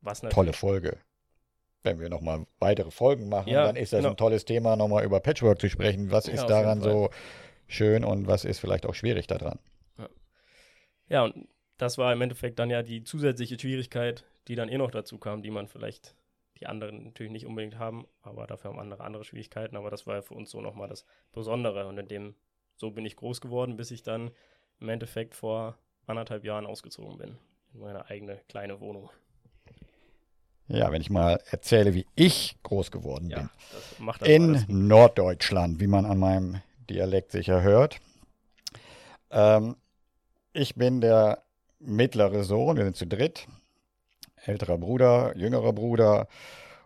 was 0.00 0.22
natürlich. 0.22 0.34
Tolle 0.34 0.52
Folge. 0.54 0.98
Wenn 1.82 2.00
wir 2.00 2.08
nochmal 2.08 2.46
weitere 2.58 2.90
Folgen 2.90 3.28
machen, 3.28 3.48
Ja, 3.48 3.64
dann 3.64 3.76
ist 3.76 3.92
das 3.92 4.00
genau. 4.00 4.10
ein 4.10 4.16
tolles 4.16 4.46
Thema, 4.46 4.76
nochmal 4.76 5.04
über 5.04 5.20
Patchwork 5.20 5.60
zu 5.60 5.68
sprechen. 5.68 6.10
Was 6.10 6.26
Ja, 6.26 6.34
ist 6.34 6.46
daran 6.46 6.80
so 6.80 7.10
schön 7.68 8.04
und 8.04 8.26
was 8.26 8.44
ist 8.46 8.58
vielleicht 8.58 8.86
auch 8.86 8.94
schwierig 8.94 9.26
daran? 9.26 9.58
Ja, 11.08 11.24
und 11.24 11.48
das 11.80 11.96
war 11.98 12.12
im 12.12 12.20
Endeffekt 12.20 12.58
dann 12.58 12.70
ja 12.70 12.82
die 12.82 13.04
zusätzliche 13.04 13.58
Schwierigkeit, 13.58 14.24
die 14.48 14.54
dann 14.54 14.68
eh 14.68 14.76
noch 14.76 14.90
dazu 14.90 15.18
kam, 15.18 15.42
die 15.42 15.50
man 15.50 15.66
vielleicht 15.66 16.14
die 16.58 16.66
anderen 16.66 17.04
natürlich 17.04 17.32
nicht 17.32 17.46
unbedingt 17.46 17.78
haben, 17.78 18.06
aber 18.20 18.46
dafür 18.46 18.70
haben 18.70 18.78
andere 18.78 19.02
andere 19.02 19.24
Schwierigkeiten. 19.24 19.76
Aber 19.76 19.90
das 19.90 20.06
war 20.06 20.16
ja 20.16 20.22
für 20.22 20.34
uns 20.34 20.50
so 20.50 20.60
nochmal 20.60 20.88
das 20.88 21.06
Besondere. 21.32 21.86
Und 21.86 21.96
in 21.96 22.08
dem, 22.08 22.34
so 22.76 22.90
bin 22.90 23.06
ich 23.06 23.16
groß 23.16 23.40
geworden, 23.40 23.78
bis 23.78 23.90
ich 23.90 24.02
dann 24.02 24.30
im 24.78 24.90
Endeffekt 24.90 25.34
vor 25.34 25.78
anderthalb 26.06 26.44
Jahren 26.44 26.66
ausgezogen 26.66 27.16
bin. 27.16 27.38
In 27.72 27.80
meine 27.80 28.10
eigene 28.10 28.36
kleine 28.48 28.80
Wohnung. 28.80 29.08
Ja, 30.68 30.92
wenn 30.92 31.00
ich 31.00 31.10
mal 31.10 31.40
erzähle, 31.50 31.94
wie 31.94 32.06
ich 32.14 32.56
groß 32.62 32.90
geworden 32.90 33.28
bin. 33.28 33.38
Ja, 33.38 34.12
das 34.18 34.28
In. 34.28 34.64
Norddeutschland, 34.68 35.80
wie 35.80 35.86
man 35.86 36.04
an 36.04 36.18
meinem 36.18 36.60
Dialekt 36.90 37.32
sicher 37.32 37.62
hört. 37.62 38.00
Ähm, 39.30 39.76
ich 40.52 40.74
bin 40.74 41.00
der 41.00 41.42
mittlere 41.80 42.44
Sohn, 42.44 42.76
wir 42.76 42.84
sind 42.84 42.96
zu 42.96 43.06
dritt. 43.06 43.46
Älterer 44.44 44.78
Bruder, 44.78 45.36
jüngerer 45.36 45.72
Bruder 45.72 46.28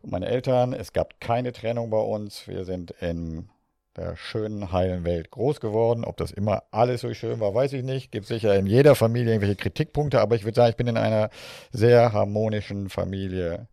und 0.02 0.10
meine 0.10 0.26
Eltern. 0.26 0.72
Es 0.72 0.92
gab 0.92 1.20
keine 1.20 1.52
Trennung 1.52 1.90
bei 1.90 1.98
uns. 1.98 2.48
Wir 2.48 2.64
sind 2.64 2.92
in 3.00 3.48
der 3.96 4.16
schönen, 4.16 4.72
heilen 4.72 5.04
Welt 5.04 5.30
groß 5.30 5.60
geworden. 5.60 6.04
Ob 6.04 6.16
das 6.16 6.32
immer 6.32 6.64
alles 6.70 7.02
so 7.02 7.12
schön 7.14 7.38
war, 7.40 7.54
weiß 7.54 7.72
ich 7.74 7.84
nicht. 7.84 8.10
Gibt 8.10 8.26
sicher 8.26 8.56
in 8.56 8.66
jeder 8.66 8.94
Familie 8.94 9.32
irgendwelche 9.32 9.56
Kritikpunkte, 9.56 10.20
aber 10.20 10.34
ich 10.34 10.44
würde 10.44 10.56
sagen, 10.56 10.70
ich 10.70 10.76
bin 10.76 10.88
in 10.88 10.96
einer 10.96 11.30
sehr 11.70 12.12
harmonischen 12.12 12.88
Familie 12.88 13.68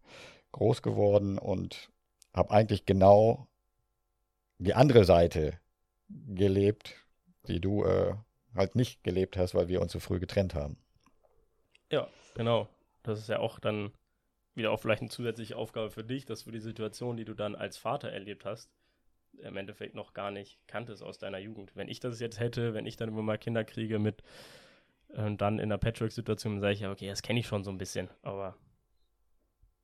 groß 0.51 0.82
geworden 0.82 1.38
und 1.38 1.90
habe 2.34 2.51
eigentlich 2.51 2.86
genau 2.86 3.48
die 4.60 4.75
andere 4.75 5.06
Seite 5.06 5.54
gelebt, 6.08 6.96
die 7.48 7.60
du 7.60 7.84
äh, 7.84 8.13
halt 8.56 8.75
nicht 8.75 9.04
gelebt 9.04 9.38
hast, 9.38 9.56
weil 9.56 9.70
wir 9.70 9.82
uns 9.82 9.92
so 9.92 10.00
früh 10.00 10.20
getrennt 10.20 10.54
haben. 10.54 10.78
Ja, 11.92 12.08
genau. 12.36 12.68
Das 13.04 13.20
ist 13.20 13.30
ja 13.30 13.40
auch 13.40 13.60
dann 13.60 13.92
wieder 14.56 14.72
auch 14.72 14.80
vielleicht 14.80 15.02
eine 15.02 15.10
zusätzliche 15.10 15.56
Aufgabe 15.56 15.92
für 15.92 16.04
dich, 16.04 16.26
dass 16.26 16.44
du 16.44 16.52
die 16.52 16.60
Situation, 16.60 17.18
die 17.18 17.26
du 17.26 17.34
dann 17.34 17.56
als 17.56 17.78
Vater 17.78 18.10
erlebt 18.12 18.46
hast, 18.46 18.70
im 19.38 19.56
Endeffekt 19.58 19.96
noch 19.96 20.14
gar 20.14 20.30
nicht 20.32 20.60
kanntest 20.68 21.04
aus 21.04 21.18
deiner 21.18 21.38
Jugend. 21.40 21.76
Wenn 21.76 21.88
ich 21.88 22.00
das 22.00 22.20
jetzt 22.20 22.40
hätte, 22.40 22.74
wenn 22.74 22.86
ich 22.86 22.98
dann 22.98 23.10
immer 23.10 23.22
mal 23.22 23.38
Kinder 23.38 23.64
kriege 23.64 23.98
mit 23.98 24.24
äh, 25.14 25.34
dann 25.36 25.58
in 25.60 25.70
der 25.70 25.78
Patchwork-Situation, 25.78 26.54
dann 26.56 26.62
sage 26.62 26.74
ich 26.74 26.80
ja, 26.82 26.92
okay, 26.92 27.08
das 27.08 27.22
kenne 27.22 27.40
ich 27.40 27.48
schon 27.48 27.64
so 27.64 27.72
ein 27.72 27.78
bisschen, 27.78 28.10
aber 28.24 28.56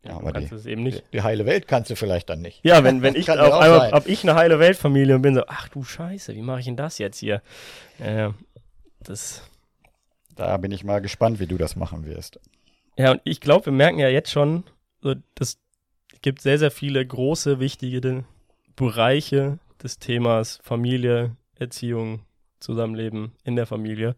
ja, 0.03 0.17
aber 0.17 0.31
kannst 0.31 0.51
die- 0.51 0.55
es 0.55 0.65
eben 0.65 0.83
nicht. 0.83 0.99
Die, 1.07 1.11
die 1.17 1.21
heile 1.21 1.45
Welt 1.45 1.67
kannst 1.67 1.89
du 1.89 1.95
vielleicht 1.95 2.29
dann 2.29 2.41
nicht. 2.41 2.63
Ja, 2.63 2.83
wenn, 2.83 3.01
wenn 3.01 3.15
ich 3.15 3.29
auf 3.29 3.53
einmal 3.53 3.91
hab 3.91 4.05
ich 4.07 4.23
eine 4.23 4.35
heile 4.35 4.59
Weltfamilie 4.59 5.15
und 5.15 5.21
bin 5.21 5.33
so, 5.35 5.43
ach 5.47 5.69
du 5.69 5.83
Scheiße, 5.83 6.35
wie 6.35 6.41
mache 6.41 6.59
ich 6.59 6.65
denn 6.65 6.77
das 6.77 6.97
jetzt 6.97 7.17
hier? 7.19 7.41
Äh, 7.99 8.29
das 8.99 9.49
Da 10.37 10.55
bin 10.57 10.71
ich 10.71 10.83
mal 10.83 11.01
gespannt, 11.01 11.39
wie 11.39 11.47
du 11.47 11.57
das 11.57 11.75
machen 11.75 12.05
wirst. 12.05 12.39
Ja, 12.97 13.11
und 13.11 13.21
ich 13.25 13.41
glaube, 13.41 13.67
wir 13.67 13.73
merken 13.73 13.99
ja 13.99 14.07
jetzt 14.07 14.31
schon, 14.31 14.63
das 15.35 15.59
gibt 16.21 16.41
sehr, 16.41 16.57
sehr 16.57 16.71
viele 16.71 17.05
große, 17.05 17.59
wichtige 17.59 18.23
Bereiche 18.75 19.59
des 19.81 19.99
Themas 19.99 20.59
Familie, 20.63 21.35
Erziehung, 21.55 22.21
Zusammenleben 22.59 23.33
in 23.43 23.55
der 23.55 23.65
Familie 23.65 24.15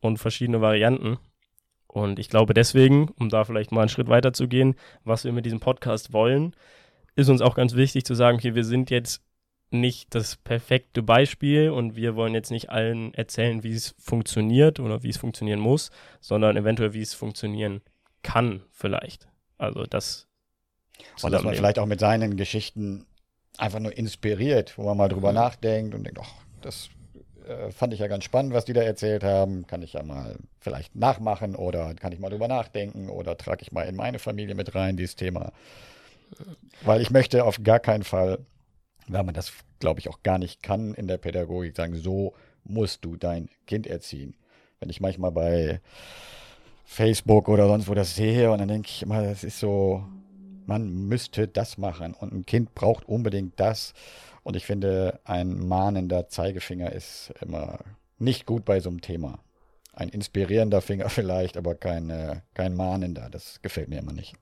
und 0.00 0.18
verschiedene 0.18 0.60
Varianten. 0.60 1.18
Und 1.86 2.18
ich 2.18 2.28
glaube 2.28 2.54
deswegen, 2.54 3.08
um 3.18 3.28
da 3.28 3.44
vielleicht 3.44 3.72
mal 3.72 3.80
einen 3.80 3.88
Schritt 3.88 4.08
weiter 4.08 4.32
zu 4.32 4.48
gehen, 4.48 4.76
was 5.04 5.24
wir 5.24 5.32
mit 5.32 5.44
diesem 5.44 5.60
Podcast 5.60 6.12
wollen, 6.12 6.54
ist 7.16 7.28
uns 7.28 7.40
auch 7.40 7.54
ganz 7.54 7.74
wichtig 7.74 8.04
zu 8.04 8.14
sagen, 8.14 8.38
okay, 8.38 8.54
wir 8.54 8.64
sind 8.64 8.90
jetzt 8.90 9.22
nicht 9.70 10.14
das 10.14 10.36
perfekte 10.36 11.02
Beispiel 11.02 11.70
und 11.70 11.96
wir 11.96 12.16
wollen 12.16 12.34
jetzt 12.34 12.50
nicht 12.50 12.70
allen 12.70 13.14
erzählen, 13.14 13.62
wie 13.62 13.72
es 13.72 13.94
funktioniert 13.98 14.80
oder 14.80 15.02
wie 15.02 15.10
es 15.10 15.16
funktionieren 15.16 15.60
muss, 15.60 15.90
sondern 16.20 16.56
eventuell, 16.56 16.92
wie 16.92 17.02
es 17.02 17.14
funktionieren 17.14 17.80
kann, 18.22 18.62
vielleicht. 18.72 19.28
Also 19.58 19.84
das. 19.84 20.26
Und 21.22 21.32
dass 21.32 21.42
man 21.42 21.54
vielleicht 21.54 21.78
auch 21.78 21.86
mit 21.86 22.00
seinen 22.00 22.36
Geschichten 22.36 23.06
einfach 23.56 23.78
nur 23.78 23.96
inspiriert, 23.96 24.76
wo 24.76 24.84
man 24.84 24.96
mal 24.96 25.08
drüber 25.08 25.30
mhm. 25.30 25.36
nachdenkt 25.36 25.94
und 25.94 26.04
denkt, 26.04 26.18
ach, 26.22 26.32
das 26.60 26.90
äh, 27.46 27.70
fand 27.70 27.92
ich 27.92 28.00
ja 28.00 28.08
ganz 28.08 28.24
spannend, 28.24 28.52
was 28.52 28.64
die 28.64 28.72
da 28.72 28.82
erzählt 28.82 29.22
haben. 29.22 29.66
Kann 29.66 29.82
ich 29.82 29.92
ja 29.94 30.02
mal 30.02 30.36
vielleicht 30.58 30.94
nachmachen 30.96 31.54
oder 31.54 31.94
kann 31.94 32.12
ich 32.12 32.18
mal 32.18 32.30
drüber 32.30 32.48
nachdenken 32.48 33.08
oder 33.08 33.36
trage 33.36 33.62
ich 33.62 33.72
mal 33.72 33.82
in 33.82 33.96
meine 33.96 34.18
Familie 34.18 34.54
mit 34.54 34.74
rein, 34.74 34.96
dieses 34.96 35.16
Thema. 35.16 35.52
Weil 36.82 37.00
ich 37.00 37.10
möchte 37.10 37.44
auf 37.44 37.62
gar 37.62 37.80
keinen 37.80 38.04
Fall 38.04 38.38
weil 39.08 39.24
man 39.24 39.34
das, 39.34 39.52
glaube 39.78 40.00
ich, 40.00 40.08
auch 40.08 40.22
gar 40.22 40.38
nicht 40.38 40.62
kann 40.62 40.94
in 40.94 41.06
der 41.06 41.18
Pädagogik, 41.18 41.76
sagen, 41.76 41.94
so 41.94 42.34
musst 42.64 43.04
du 43.04 43.16
dein 43.16 43.48
Kind 43.66 43.86
erziehen. 43.86 44.34
Wenn 44.78 44.90
ich 44.90 45.00
manchmal 45.00 45.32
bei 45.32 45.80
Facebook 46.84 47.48
oder 47.48 47.68
sonst 47.68 47.88
wo 47.88 47.94
das 47.94 48.16
sehe 48.16 48.50
und 48.50 48.58
dann 48.58 48.68
denke 48.68 48.88
ich 48.88 49.02
immer, 49.02 49.22
das 49.22 49.44
ist 49.44 49.60
so, 49.60 50.04
man 50.66 50.90
müsste 51.08 51.48
das 51.48 51.78
machen 51.78 52.14
und 52.14 52.32
ein 52.32 52.46
Kind 52.46 52.74
braucht 52.74 53.04
unbedingt 53.08 53.58
das. 53.60 53.92
Und 54.42 54.56
ich 54.56 54.66
finde, 54.66 55.20
ein 55.24 55.58
mahnender 55.68 56.28
Zeigefinger 56.28 56.92
ist 56.92 57.32
immer 57.40 57.78
nicht 58.18 58.46
gut 58.46 58.64
bei 58.64 58.80
so 58.80 58.88
einem 58.88 59.00
Thema. 59.00 59.40
Ein 59.92 60.08
inspirierender 60.08 60.80
Finger 60.80 61.08
vielleicht, 61.10 61.56
aber 61.56 61.74
kein, 61.74 62.42
kein 62.54 62.74
mahnender. 62.74 63.28
Das 63.30 63.60
gefällt 63.62 63.88
mir 63.88 63.98
immer 63.98 64.12
nicht. 64.12 64.34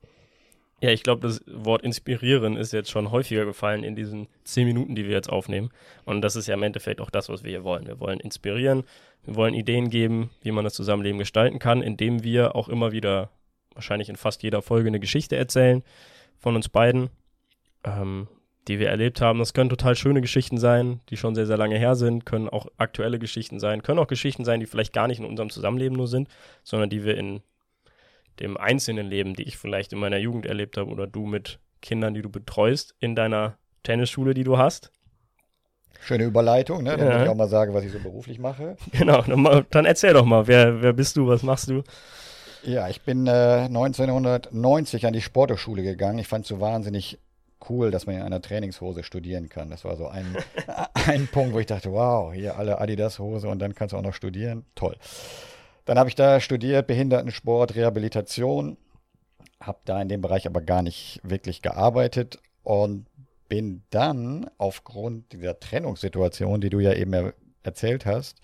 Ja, 0.81 0.91
ich 0.91 1.03
glaube, 1.03 1.27
das 1.27 1.43
Wort 1.47 1.83
inspirieren 1.83 2.57
ist 2.57 2.73
jetzt 2.73 2.91
schon 2.91 3.11
häufiger 3.11 3.45
gefallen 3.45 3.83
in 3.83 3.97
diesen 3.97 4.29
zehn 4.45 4.67
Minuten, 4.67 4.95
die 4.95 5.07
wir 5.07 5.13
jetzt 5.13 5.29
aufnehmen. 5.29 5.71
Und 6.05 6.23
das 6.23 6.37
ist 6.37 6.47
ja 6.47 6.55
im 6.55 6.63
Endeffekt 6.63 7.01
auch 7.01 7.11
das, 7.11 7.29
was 7.29 7.43
wir 7.43 7.51
hier 7.51 7.65
wollen. 7.65 7.87
Wir 7.87 7.99
wollen 7.99 8.21
inspirieren, 8.21 8.85
wir 9.25 9.35
wollen 9.35 9.55
Ideen 9.55 9.91
geben, 9.91 10.31
wie 10.43 10.53
man 10.53 10.65
das 10.65 10.75
Zusammenleben 10.75 11.19
gestalten 11.19 11.59
kann, 11.59 11.83
indem 11.83 12.23
wir 12.23 12.55
auch 12.55 12.69
immer 12.69 12.93
wieder, 12.93 13.31
wahrscheinlich 13.75 14.09
in 14.09 14.17
fast 14.17 14.43
jeder 14.45 14.63
Folge, 14.63 14.87
eine 14.89 15.01
Geschichte 15.01 15.37
erzählen 15.37 15.83
von 16.39 16.55
uns 16.55 16.69
beiden, 16.69 17.11
ähm, 17.83 18.29
die 18.69 18.79
wir 18.79 18.89
erlebt 18.89 19.21
haben. 19.21 19.41
Das 19.41 19.55
können 19.55 19.71
total 19.71 19.97
schöne 19.97 20.21
Geschichten 20.21 20.59
sein, 20.59 21.01
die 21.09 21.17
schon 21.17 21.35
sehr, 21.35 21.47
sehr 21.47 21.57
lange 21.57 21.77
her 21.79 21.97
sind, 21.97 22.25
können 22.25 22.49
auch 22.49 22.69
aktuelle 22.77 23.19
Geschichten 23.19 23.59
sein, 23.59 23.83
können 23.83 23.99
auch 23.99 24.07
Geschichten 24.07 24.45
sein, 24.45 24.61
die 24.61 24.67
vielleicht 24.67 24.93
gar 24.93 25.09
nicht 25.09 25.19
in 25.19 25.27
unserem 25.27 25.51
Zusammenleben 25.51 25.97
nur 25.97 26.07
sind, 26.07 26.29
sondern 26.63 26.89
die 26.89 27.03
wir 27.03 27.17
in 27.17 27.43
dem 28.41 28.57
einzelnen 28.57 29.09
Leben, 29.09 29.35
die 29.35 29.43
ich 29.43 29.57
vielleicht 29.57 29.93
in 29.93 29.99
meiner 29.99 30.19
Jugend 30.19 30.47
erlebt 30.47 30.77
habe 30.77 30.91
oder 30.91 31.07
du 31.07 31.27
mit 31.27 31.59
Kindern, 31.83 32.15
die 32.15 32.23
du 32.23 32.31
betreust 32.31 32.95
in 32.99 33.15
deiner 33.15 33.57
Tennisschule, 33.83 34.35
die 34.35 34.45
du 34.45 34.59
hast. 34.59 34.93
Schöne 36.01 36.25
Überleitung, 36.25 36.85
ne? 36.85 36.97
Dann 36.97 37.09
ja. 37.09 37.23
ich 37.25 37.29
auch 37.29 37.35
mal 37.35 37.49
sagen, 37.49 37.75
was 37.75 37.85
ich 37.85 37.93
so 37.93 37.99
beruflich 37.99 38.39
mache. 38.39 38.77
Genau, 38.93 39.23
dann 39.71 39.85
erzähl 39.85 40.13
doch 40.13 40.25
mal, 40.25 40.47
wer, 40.47 40.81
wer 40.83 40.93
bist 40.93 41.17
du, 41.17 41.27
was 41.27 41.43
machst 41.43 41.69
du? 41.69 41.83
Ja, 42.63 42.89
ich 42.89 43.03
bin 43.03 43.27
äh, 43.27 43.67
1990 43.67 45.07
an 45.07 45.13
die 45.13 45.21
Sporthochschule 45.21 45.83
gegangen. 45.83 46.19
Ich 46.19 46.29
fand 46.29 46.45
es 46.45 46.49
so 46.49 46.61
wahnsinnig 46.61 47.19
cool, 47.69 47.91
dass 47.91 48.07
man 48.07 48.17
in 48.17 48.23
einer 48.23 48.41
Trainingshose 48.41 49.03
studieren 49.03 49.49
kann. 49.49 49.71
Das 49.71 49.85
war 49.85 49.97
so 49.97 50.09
ein, 50.09 50.37
ein 51.07 51.29
Punkt, 51.29 51.55
wo 51.55 51.59
ich 51.59 51.67
dachte, 51.67 51.93
wow, 51.93 52.33
hier 52.33 52.57
alle 52.57 52.81
Adidas-Hose 52.81 53.49
und 53.49 53.59
dann 53.59 53.75
kannst 53.75 53.93
du 53.93 53.97
auch 53.97 54.03
noch 54.03 54.15
studieren. 54.15 54.65
Toll. 54.75 54.97
Dann 55.89 55.99
habe 55.99 56.11
ich 56.11 56.17
da 56.17 56.39
studiert, 56.39 56.87
Behindertensport, 56.87 57.75
Rehabilitation, 57.75 58.77
habe 59.59 59.79
da 59.87 60.03
in 60.03 60.11
dem 60.11 60.21
Bereich 60.21 60.47
aber 60.47 60.61
gar 60.61 60.83
nicht 60.83 61.19
wirklich 61.23 61.63
gearbeitet 61.63 62.39
und 62.63 63.07
bin 63.49 63.85
dann 63.89 64.51
aufgrund 64.59 65.33
dieser 65.33 65.59
Trennungssituation, 65.59 66.61
die 66.61 66.69
du 66.69 66.81
ja 66.81 66.93
eben 66.93 67.15
er 67.15 67.33
erzählt 67.63 68.05
hast, 68.05 68.43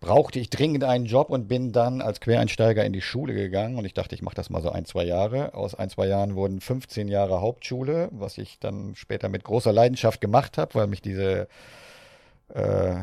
brauchte 0.00 0.40
ich 0.40 0.50
dringend 0.50 0.82
einen 0.82 1.04
Job 1.04 1.30
und 1.30 1.46
bin 1.46 1.70
dann 1.70 2.02
als 2.02 2.20
Quereinsteiger 2.20 2.84
in 2.84 2.92
die 2.92 3.00
Schule 3.00 3.32
gegangen 3.34 3.78
und 3.78 3.84
ich 3.84 3.94
dachte, 3.94 4.16
ich 4.16 4.22
mache 4.22 4.34
das 4.34 4.50
mal 4.50 4.60
so 4.60 4.70
ein, 4.70 4.86
zwei 4.86 5.04
Jahre. 5.04 5.54
Aus 5.54 5.76
ein, 5.76 5.88
zwei 5.88 6.08
Jahren 6.08 6.34
wurden 6.34 6.60
15 6.60 7.06
Jahre 7.06 7.40
Hauptschule, 7.40 8.08
was 8.10 8.38
ich 8.38 8.58
dann 8.58 8.96
später 8.96 9.28
mit 9.28 9.44
großer 9.44 9.72
Leidenschaft 9.72 10.20
gemacht 10.20 10.58
habe, 10.58 10.74
weil 10.74 10.88
mich 10.88 11.00
diese, 11.00 11.46
äh, 12.52 12.96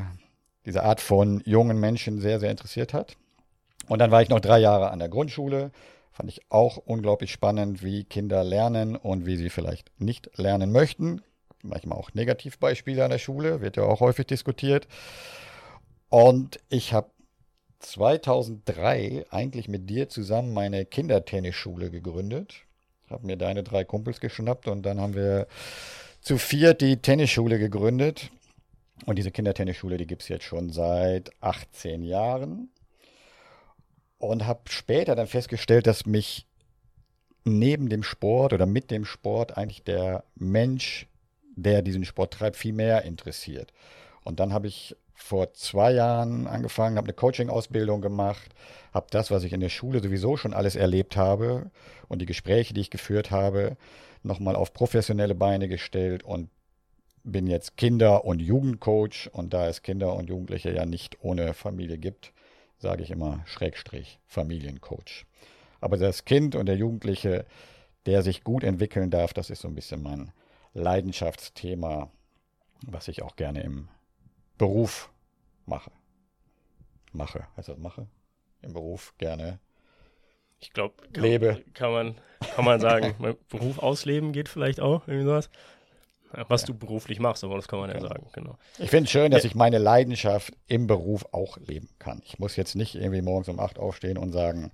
diese 0.66 0.84
Art 0.84 1.00
von 1.00 1.42
jungen 1.46 1.80
Menschen 1.80 2.20
sehr, 2.20 2.42
sehr 2.42 2.52
interessiert 2.52 2.94
hat. 2.94 3.16
Und 3.88 4.00
dann 4.00 4.12
war 4.12 4.22
ich 4.22 4.30
noch 4.30 4.40
drei 4.40 4.60
Jahre 4.60 4.92
an 4.92 5.00
der 5.00 5.10
Grundschule. 5.10 5.72
Fand 6.12 6.30
ich 6.30 6.42
auch 6.50 6.78
unglaublich 6.78 7.32
spannend, 7.32 7.84
wie 7.84 8.04
Kinder 8.04 8.44
lernen 8.44 8.96
und 8.96 9.26
wie 9.26 9.38
sie 9.38 9.50
vielleicht 9.50 9.92
nicht 10.00 10.30
lernen 10.38 10.72
möchten. 10.72 11.22
Manchmal 11.64 11.98
auch 11.98 12.14
Negativbeispiele 12.14 13.04
an 13.04 13.12
der 13.12 13.18
Schule, 13.20 13.62
wird 13.62 13.78
ja 13.78 13.84
auch 13.84 14.00
häufig 14.00 14.28
diskutiert. 14.28 14.88
Und 16.10 16.60
ich 16.70 16.94
habe 16.94 17.10
2003 17.80 19.26
eigentlich 19.30 19.68
mit 19.68 19.90
dir 19.90 20.10
zusammen 20.10 20.54
meine 20.54 20.86
Kindertennisschule 20.86 21.92
gegründet. 21.92 22.64
Habe 23.10 23.28
mir 23.28 23.38
deine 23.38 23.64
drei 23.64 23.84
Kumpels 23.84 24.20
geschnappt 24.20 24.68
und 24.68 24.84
dann 24.84 25.00
haben 25.00 25.14
wir 25.14 25.48
zu 26.22 26.38
viert 26.38 26.82
die 26.82 26.98
Tennisschule 26.98 27.60
gegründet. 27.60 28.32
Und 29.06 29.18
diese 29.18 29.32
Kindertennisschule, 29.32 29.98
die 29.98 30.08
gibt 30.08 30.24
es 30.24 30.28
jetzt 30.30 30.44
schon 30.46 30.72
seit 30.72 31.32
18 31.42 32.04
Jahren 32.04 32.70
und 34.20 34.48
habe 34.48 34.62
später 34.70 35.16
dann 35.16 35.28
festgestellt, 35.28 35.88
dass 35.88 36.06
mich 36.06 36.48
neben 37.46 37.90
dem 37.90 38.04
Sport 38.04 38.54
oder 38.54 38.66
mit 38.66 38.92
dem 38.92 39.06
Sport 39.06 39.58
eigentlich 39.58 39.84
der 39.84 40.24
Mensch, 40.36 41.08
der 41.56 41.82
diesen 41.82 42.06
Sport 42.06 42.34
treibt, 42.34 42.58
viel 42.58 42.74
mehr 42.74 43.04
interessiert. 43.04 43.74
Und 44.24 44.40
dann 44.40 44.54
habe 44.54 44.68
ich 44.68 44.96
vor 45.14 45.54
zwei 45.54 45.92
Jahren 45.92 46.48
angefangen, 46.48 46.98
habe 46.98 47.08
eine 47.08 47.14
Coaching-Ausbildung 47.14 48.02
gemacht, 48.02 48.54
habe 48.94 49.08
das, 49.10 49.32
was 49.32 49.44
ich 49.44 49.54
in 49.54 49.62
der 49.62 49.70
Schule 49.70 50.02
sowieso 50.02 50.38
schon 50.38 50.54
alles 50.54 50.76
erlebt 50.76 51.18
habe 51.18 51.72
und 52.08 52.22
die 52.22 52.26
Gespräche, 52.26 52.74
die 52.74 52.82
ich 52.82 52.92
geführt 52.92 53.32
habe, 53.32 53.78
nochmal 54.24 54.56
auf 54.56 54.74
professionelle 54.74 55.36
Beine 55.36 55.68
gestellt 55.68 56.24
und 56.24 56.50
bin 57.24 57.48
jetzt 57.48 57.78
Kinder- 57.78 58.26
und 58.26 58.42
Jugendcoach. 58.42 59.30
Und 59.34 59.54
da 59.54 59.68
es 59.68 59.82
Kinder 59.82 60.14
und 60.16 60.30
Jugendliche 60.30 60.72
ja 60.74 60.86
nicht 60.86 61.18
ohne 61.22 61.54
Familie 61.54 61.98
gibt, 61.98 62.32
sage 62.78 63.04
ich 63.04 63.12
immer, 63.12 63.42
Schrägstrich, 63.46 64.20
Familiencoach. 64.26 65.26
Aber 65.82 65.98
das 65.98 66.26
Kind 66.26 66.56
und 66.56 66.66
der 66.66 66.78
Jugendliche, 66.78 67.46
der 68.06 68.24
sich 68.24 68.44
gut 68.44 68.64
entwickeln 68.64 69.12
darf, 69.12 69.34
das 69.34 69.50
ist 69.50 69.62
so 69.62 69.68
ein 69.68 69.76
bisschen 69.76 70.02
mein 70.02 70.32
Leidenschaftsthema, 70.74 72.12
was 72.86 73.08
ich 73.08 73.22
auch 73.22 73.36
gerne 73.36 73.62
im 73.62 73.90
Beruf 74.58 75.12
mache. 75.66 75.92
Mache, 77.12 77.48
heißt 77.56 77.70
das 77.70 77.78
mache? 77.78 78.08
Im 78.62 78.74
Beruf 78.74 79.14
gerne. 79.18 79.60
Ich 80.60 80.74
glaube, 80.74 80.96
lebe. 81.14 81.64
Kann 81.74 81.92
man, 81.92 82.16
kann 82.56 82.66
man 82.66 82.80
sagen, 82.80 83.16
Beruf 83.50 83.80
ausleben 83.80 84.32
geht 84.32 84.50
vielleicht 84.50 84.80
auch, 84.80 85.08
irgendwie 85.08 85.26
sowas 85.26 85.50
was 86.32 86.62
ja. 86.62 86.68
du 86.68 86.74
beruflich 86.74 87.20
machst, 87.20 87.44
aber 87.44 87.56
das 87.56 87.68
kann 87.68 87.80
man 87.80 87.90
ja, 87.90 87.96
ja 87.96 88.02
genau. 88.02 88.14
sagen, 88.14 88.30
genau. 88.34 88.58
Ich 88.78 88.90
finde 88.90 89.06
es 89.06 89.12
schön, 89.12 89.32
dass 89.32 89.46
ich 89.46 89.56
meine 89.56 89.78
Leidenschaft 89.78 90.54
im 90.68 90.88
Beruf 90.88 91.26
auch 91.32 91.58
leben 91.58 91.90
kann. 92.00 92.22
Ich 92.26 92.40
muss 92.40 92.56
jetzt 92.56 92.76
nicht 92.76 92.96
irgendwie 92.96 93.22
morgens 93.22 93.50
um 93.50 93.60
acht 93.60 93.80
aufstehen 93.80 94.18
und 94.18 94.32
sagen, 94.32 94.72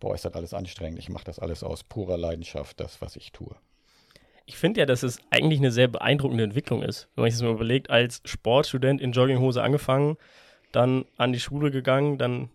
boah, 0.00 0.14
ist 0.14 0.24
das 0.24 0.34
alles 0.34 0.54
anstrengend. 0.54 0.98
Ich 0.98 1.08
mache 1.08 1.24
das 1.24 1.38
alles 1.38 1.62
aus 1.62 1.84
purer 1.84 2.16
Leidenschaft, 2.16 2.80
das, 2.80 3.00
was 3.00 3.16
ich 3.16 3.32
tue. 3.32 3.54
Ich 4.46 4.56
finde 4.56 4.80
ja, 4.80 4.86
dass 4.86 5.02
es 5.02 5.20
eigentlich 5.30 5.60
eine 5.60 5.70
sehr 5.70 5.88
beeindruckende 5.88 6.42
Entwicklung 6.42 6.82
ist. 6.82 7.08
Wenn 7.14 7.22
man 7.22 7.30
sich 7.30 7.38
das 7.38 7.46
mal 7.46 7.54
überlegt, 7.54 7.90
als 7.90 8.22
Sportstudent 8.24 9.00
in 9.00 9.12
Jogginghose 9.12 9.62
angefangen, 9.62 10.16
dann 10.72 11.04
an 11.16 11.32
die 11.32 11.40
Schule 11.40 11.70
gegangen, 11.70 12.18
dann 12.18 12.48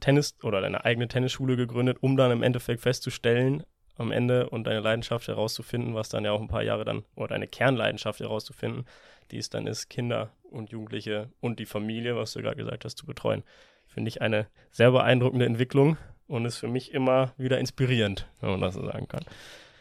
Tennis 0.00 0.34
oder 0.42 0.60
deine 0.60 0.84
eigene 0.84 1.08
Tennisschule 1.08 1.56
gegründet, 1.56 1.98
um 2.00 2.16
dann 2.16 2.30
im 2.30 2.42
Endeffekt 2.42 2.82
festzustellen, 2.82 3.62
am 3.98 4.12
Ende 4.12 4.48
und 4.50 4.66
deine 4.66 4.80
Leidenschaft 4.80 5.28
herauszufinden, 5.28 5.94
was 5.94 6.08
dann 6.08 6.24
ja 6.24 6.32
auch 6.32 6.40
ein 6.40 6.48
paar 6.48 6.62
Jahre 6.62 6.84
dann, 6.84 7.04
oder 7.14 7.28
deine 7.28 7.46
Kernleidenschaft 7.46 8.20
herauszufinden, 8.20 8.86
die 9.30 9.38
es 9.38 9.50
dann 9.50 9.66
ist, 9.66 9.88
Kinder 9.88 10.30
und 10.50 10.70
Jugendliche 10.70 11.30
und 11.40 11.58
die 11.58 11.66
Familie, 11.66 12.16
was 12.16 12.32
du 12.32 12.42
gerade 12.42 12.56
gesagt 12.56 12.84
hast, 12.84 12.96
zu 12.96 13.06
betreuen. 13.06 13.42
Finde 13.86 14.08
ich 14.08 14.22
eine 14.22 14.46
sehr 14.70 14.90
beeindruckende 14.90 15.46
Entwicklung 15.46 15.96
und 16.28 16.44
ist 16.44 16.58
für 16.58 16.68
mich 16.68 16.92
immer 16.92 17.32
wieder 17.36 17.58
inspirierend, 17.58 18.28
wenn 18.40 18.50
man 18.50 18.60
das 18.60 18.74
so 18.74 18.84
sagen 18.84 19.08
kann. 19.08 19.24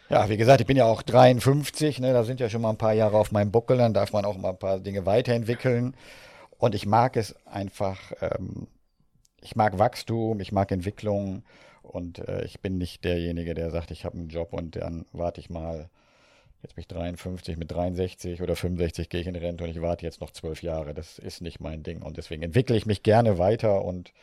Ja, 0.10 0.29
wie 0.29 0.38
gesagt, 0.38 0.62
ich 0.62 0.67
bin 0.67 0.77
ja 0.77 0.86
auch 0.86 1.01
53, 1.01 2.00
ne, 2.00 2.13
da 2.13 2.24
sind 2.24 2.39
ja 2.39 2.50
schon 2.50 2.62
mal 2.62 2.69
ein 2.69 2.77
paar 2.77 2.93
Jahre 2.93 3.17
auf 3.17 3.31
meinem 3.31 3.51
Buckel, 3.51 3.77
dann 3.77 3.93
darf 3.93 4.13
man 4.13 4.24
auch 4.24 4.38
mal 4.38 4.51
ein 4.51 4.60
paar 4.60 4.79
Dinge 4.79 5.05
weiterentwickeln. 5.05 5.95
Und 6.57 6.75
ich 6.75 6.86
mag 6.86 7.17
es 7.17 7.36
einfach, 7.48 8.12
ähm, 8.22 8.67
ich 9.41 9.55
mag 9.55 9.79
Wachstum, 9.79 10.39
ich 10.39 10.51
mag 10.51 10.72
Entwicklung 10.72 11.43
und 11.86 12.20
äh, 12.20 12.44
ich 12.46 12.60
bin 12.60 12.77
nicht 12.77 13.04
derjenige, 13.04 13.54
der 13.54 13.72
sagt, 13.72 13.92
ich 13.92 14.06
habe 14.06 14.18
einen 14.18 14.30
Job 14.30 14.54
und 14.54 14.75
dann 14.75 15.06
warte 15.12 15.39
ich 15.39 15.50
mal, 15.50 15.89
jetzt 16.62 16.75
bin 16.75 16.82
ich 16.82 16.88
53, 16.88 17.58
mit 17.58 17.72
63 17.72 18.42
oder 18.42 18.56
65 18.56 19.10
gehe 19.10 19.22
ich 19.22 19.27
in 19.27 19.36
Rente 19.36 19.63
und 19.63 19.70
ich 19.70 19.82
warte 19.82 20.06
jetzt 20.06 20.22
noch 20.22 20.32
zwölf 20.32 20.63
Jahre. 20.63 20.94
Das 20.94 21.20
ist 21.20 21.42
nicht 21.42 21.60
mein 21.60 21.84
Ding. 21.84 22.01
Und 22.01 22.18
deswegen 22.18 22.44
entwickle 22.44 22.75
ich 22.75 22.86
mich 22.86 23.04
gerne 23.04 23.38
weiter 23.38 23.84
und 23.84 24.13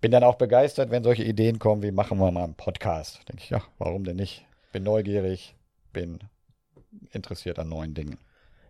bin 0.00 0.10
dann 0.10 0.24
auch 0.24 0.36
begeistert, 0.36 0.90
wenn 0.90 1.02
solche 1.02 1.24
Ideen 1.24 1.58
kommen, 1.58 1.82
wie 1.82 1.90
machen 1.90 2.18
wir 2.18 2.30
mal 2.30 2.44
einen 2.44 2.54
Podcast. 2.54 3.28
Denke 3.28 3.42
ich, 3.42 3.50
ja, 3.50 3.62
warum 3.78 4.04
denn 4.04 4.16
nicht? 4.16 4.44
Bin 4.72 4.82
neugierig, 4.82 5.54
bin 5.92 6.18
interessiert 7.12 7.58
an 7.58 7.68
neuen 7.68 7.94
Dingen. 7.94 8.18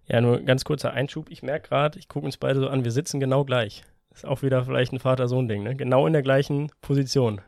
Ja, 0.06 0.20
nur 0.20 0.40
ganz 0.40 0.64
kurzer 0.64 0.92
Einschub. 0.92 1.30
Ich 1.30 1.42
merke 1.42 1.68
gerade, 1.68 1.98
ich 1.98 2.08
gucke 2.08 2.26
uns 2.26 2.36
beide 2.36 2.60
so 2.60 2.68
an, 2.68 2.84
wir 2.84 2.92
sitzen 2.92 3.18
genau 3.18 3.44
gleich. 3.44 3.82
Ist 4.14 4.24
auch 4.24 4.42
wieder 4.42 4.64
vielleicht 4.64 4.92
ein 4.92 5.00
Vater-Sohn-Ding, 5.00 5.62
ne? 5.62 5.74
Genau 5.74 6.06
in 6.06 6.12
der 6.12 6.22
gleichen 6.22 6.70
Position. 6.80 7.40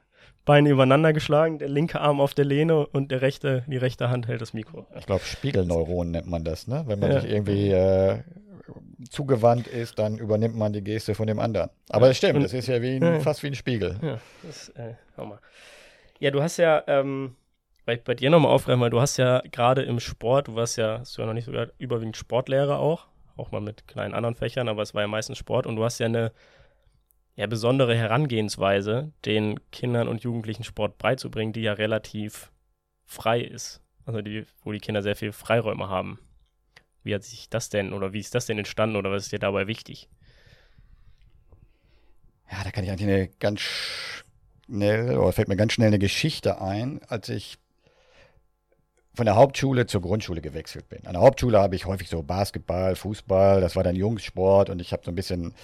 Beine 0.45 0.71
übereinander 0.71 1.13
geschlagen, 1.13 1.59
der 1.59 1.69
linke 1.69 2.01
Arm 2.01 2.21
auf 2.21 2.33
der 2.33 2.45
Lehne 2.45 2.87
und 2.87 3.11
der 3.11 3.21
rechte, 3.21 3.65
die 3.67 3.77
rechte 3.77 4.09
Hand 4.09 4.29
hält 4.29 4.41
das 4.41 4.55
Mikro. 4.55 4.87
Ich 4.99 5.07
glaube, 5.07 5.25
Spiegelneuronen 5.25 6.13
nennt 6.13 6.27
man 6.27 6.45
das, 6.45 6.67
ne? 6.67 6.85
Wenn 6.87 6.99
man 6.99 7.13
ja. 7.13 7.21
sich 7.21 7.31
irgendwie 7.31 7.71
äh, 7.71 8.21
zugewandt 9.11 9.67
ist, 9.67 9.99
dann 9.99 10.19
übernimmt 10.19 10.57
man 10.57 10.73
die 10.73 10.83
Geste 10.83 11.15
von 11.15 11.27
dem 11.27 11.39
anderen. 11.39 11.71
Aber 11.91 12.09
das 12.09 12.17
stimmt, 12.17 12.43
das 12.43 12.53
ist 12.53 12.69
ja 12.69 12.81
wie 12.83 12.97
ein, 12.97 13.21
fast 13.21 13.43
wie 13.43 13.49
ein 13.49 13.55
Spiegel. 13.55 13.97
Ja, 14.03 14.19
das, 14.43 14.71
äh, 14.71 14.95
mal. 15.17 15.39
ja 16.19 16.31
du 16.31 16.43
hast 16.43 16.57
ja, 16.57 16.83
ähm, 16.87 17.37
bei, 17.85 17.97
bei 17.97 18.15
dir 18.15 18.31
nochmal 18.31 18.53
aufgreifen, 18.53 18.81
weil 18.81 18.91
du 18.91 19.01
hast 19.01 19.17
ja 19.17 19.43
gerade 19.53 19.83
im 19.83 20.01
Sport, 20.01 20.49
du 20.49 20.55
warst 20.55 20.77
ja, 20.77 21.01
hast 21.01 21.17
du 21.17 21.23
ja 21.23 21.27
noch 21.27 21.35
nicht 21.35 21.47
sogar 21.47 21.69
überwiegend 21.79 22.17
Sportlehrer 22.17 22.79
auch, 22.79 23.07
auch 23.37 23.51
mal 23.51 23.61
mit 23.61 23.87
kleinen 23.87 24.15
anderen 24.15 24.35
Fächern, 24.35 24.69
aber 24.69 24.83
es 24.83 24.95
war 24.95 25.03
ja 25.03 25.09
meistens 25.09 25.39
Sport 25.39 25.67
und 25.67 25.77
du 25.77 25.85
hast 25.85 25.99
ja 25.99 26.07
eine 26.07 26.33
ja, 27.39 27.47
besondere 27.47 27.95
Herangehensweise, 27.95 29.13
den 29.25 29.61
Kindern 29.71 30.09
und 30.09 30.25
Jugendlichen 30.25 30.65
Sport 30.65 30.99
beizubringen, 30.99 31.53
die 31.53 31.61
ja 31.61 31.75
relativ 31.75 32.51
frei 33.07 33.41
ist. 33.41 33.81
Also 34.05 34.23
die, 34.23 34.45
wo 34.65 34.73
die 34.73 34.81
Kinder 34.81 35.05
sehr 35.05 35.15
viel 35.15 35.31
Freiräume 35.31 35.89
haben. 35.89 36.19
Wie 37.05 37.15
hat 37.15 37.23
sich 37.23 37.49
das 37.49 37.69
denn 37.69 37.93
oder 37.93 38.13
wie 38.13 38.19
ist 38.19 38.35
das 38.35 38.47
denn 38.47 38.59
entstanden 38.59 38.97
oder 38.97 39.13
was 39.13 39.23
ist 39.23 39.33
dir 39.33 39.39
dabei 39.39 39.69
wichtig? 39.69 40.09
Ja, 42.51 42.65
da 42.65 42.73
kann 42.73 42.83
ich 42.83 42.91
eigentlich 42.91 43.09
eine 43.09 43.29
ganz 43.39 43.61
schnell, 43.61 45.17
oder 45.17 45.33
fällt 45.33 45.47
mir 45.47 45.57
ganz 45.57 45.75
schnell 45.75 45.89
eine 45.89 46.01
Geschichte 46.01 46.61
ein, 46.61 47.01
als 47.07 47.29
ich 47.29 47.59
von 49.15 49.27
der 49.27 49.37
Hauptschule 49.37 49.87
zur 49.87 50.01
Grundschule 50.01 50.41
gewechselt 50.41 50.89
bin. 50.89 51.07
An 51.07 51.13
der 51.13 51.23
Hauptschule 51.23 51.61
habe 51.61 51.77
ich 51.77 51.87
häufig 51.87 52.09
so 52.09 52.21
Basketball, 52.25 52.97
Fußball, 52.97 53.61
das 53.61 53.77
war 53.77 53.85
dann 53.85 53.95
Jungssport 53.95 54.71
und 54.71 54.81
ich 54.81 54.93
habe 54.93 55.05
so 55.05 55.13
ein 55.13 55.15
bisschen 55.15 55.55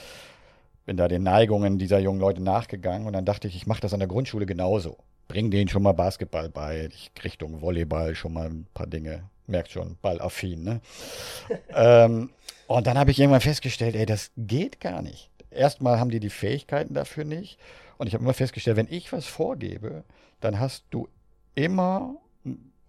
bin 0.86 0.96
da 0.96 1.08
den 1.08 1.22
Neigungen 1.22 1.78
dieser 1.78 1.98
jungen 1.98 2.20
Leute 2.20 2.42
nachgegangen 2.42 3.06
und 3.06 3.12
dann 3.12 3.24
dachte 3.24 3.48
ich, 3.48 3.56
ich 3.56 3.66
mache 3.66 3.80
das 3.80 3.92
an 3.92 4.00
der 4.00 4.08
Grundschule 4.08 4.46
genauso. 4.46 4.98
Bring 5.28 5.50
denen 5.50 5.68
schon 5.68 5.82
mal 5.82 5.92
Basketball 5.92 6.48
bei, 6.50 6.88
ich 6.92 7.10
Richtung 7.22 7.62
Volleyball 7.62 8.14
schon 8.14 8.34
mal 8.34 8.46
ein 8.46 8.66
paar 8.74 8.86
Dinge. 8.86 9.30
Merkt 9.46 9.70
schon, 9.70 9.96
ballaffin, 10.00 10.62
ne? 10.62 10.80
ähm, 11.74 12.30
und 12.66 12.86
dann 12.86 12.98
habe 12.98 13.10
ich 13.10 13.18
irgendwann 13.18 13.40
festgestellt, 13.40 13.94
ey, 13.94 14.06
das 14.06 14.30
geht 14.36 14.80
gar 14.80 15.02
nicht. 15.02 15.30
Erstmal 15.50 16.00
haben 16.00 16.10
die 16.10 16.20
die 16.20 16.30
Fähigkeiten 16.30 16.94
dafür 16.94 17.24
nicht. 17.24 17.58
Und 17.98 18.06
ich 18.06 18.14
habe 18.14 18.24
immer 18.24 18.34
festgestellt, 18.34 18.76
wenn 18.76 18.88
ich 18.90 19.12
was 19.12 19.26
vorgebe, 19.26 20.04
dann 20.40 20.58
hast 20.58 20.84
du 20.90 21.08
immer 21.54 22.16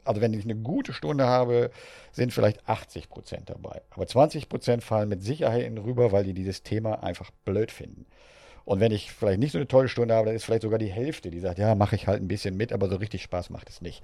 also 0.05 0.21
wenn 0.21 0.33
ich 0.33 0.45
eine 0.45 0.55
gute 0.55 0.93
Stunde 0.93 1.25
habe, 1.25 1.71
sind 2.11 2.31
vielleicht 2.31 2.67
80 2.69 3.09
Prozent 3.09 3.49
dabei. 3.49 3.81
Aber 3.89 4.07
20 4.07 4.47
Prozent 4.47 4.83
fallen 4.83 5.09
mit 5.09 5.23
Sicherheit 5.23 5.71
rüber, 5.77 6.11
weil 6.11 6.23
die 6.23 6.33
dieses 6.33 6.63
Thema 6.63 7.03
einfach 7.03 7.31
blöd 7.43 7.71
finden. 7.71 8.05
Und 8.63 8.79
wenn 8.79 8.91
ich 8.91 9.11
vielleicht 9.11 9.39
nicht 9.39 9.51
so 9.51 9.57
eine 9.57 9.67
tolle 9.67 9.89
Stunde 9.89 10.15
habe, 10.15 10.27
dann 10.27 10.35
ist 10.35 10.45
vielleicht 10.45 10.63
sogar 10.63 10.79
die 10.79 10.91
Hälfte, 10.91 11.29
die 11.29 11.39
sagt, 11.39 11.59
ja, 11.59 11.75
mache 11.75 11.95
ich 11.95 12.07
halt 12.07 12.21
ein 12.21 12.27
bisschen 12.27 12.55
mit, 12.55 12.71
aber 12.71 12.89
so 12.89 12.95
richtig 12.95 13.21
Spaß 13.23 13.49
macht 13.49 13.69
es 13.69 13.81
nicht. 13.81 14.03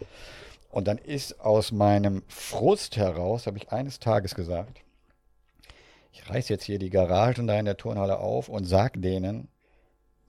Und 0.69 0.87
dann 0.87 0.97
ist 0.97 1.39
aus 1.39 1.71
meinem 1.71 2.23
Frust 2.27 2.97
heraus, 2.97 3.47
habe 3.47 3.57
ich 3.57 3.71
eines 3.71 3.99
Tages 3.99 4.35
gesagt, 4.35 4.81
ich 6.13 6.29
reiß 6.29 6.49
jetzt 6.49 6.63
hier 6.63 6.77
die 6.77 6.89
Garagen 6.89 7.47
da 7.47 7.57
in 7.57 7.65
der 7.65 7.77
Turnhalle 7.77 8.19
auf 8.19 8.49
und 8.49 8.65
sag 8.65 9.01
denen, 9.01 9.47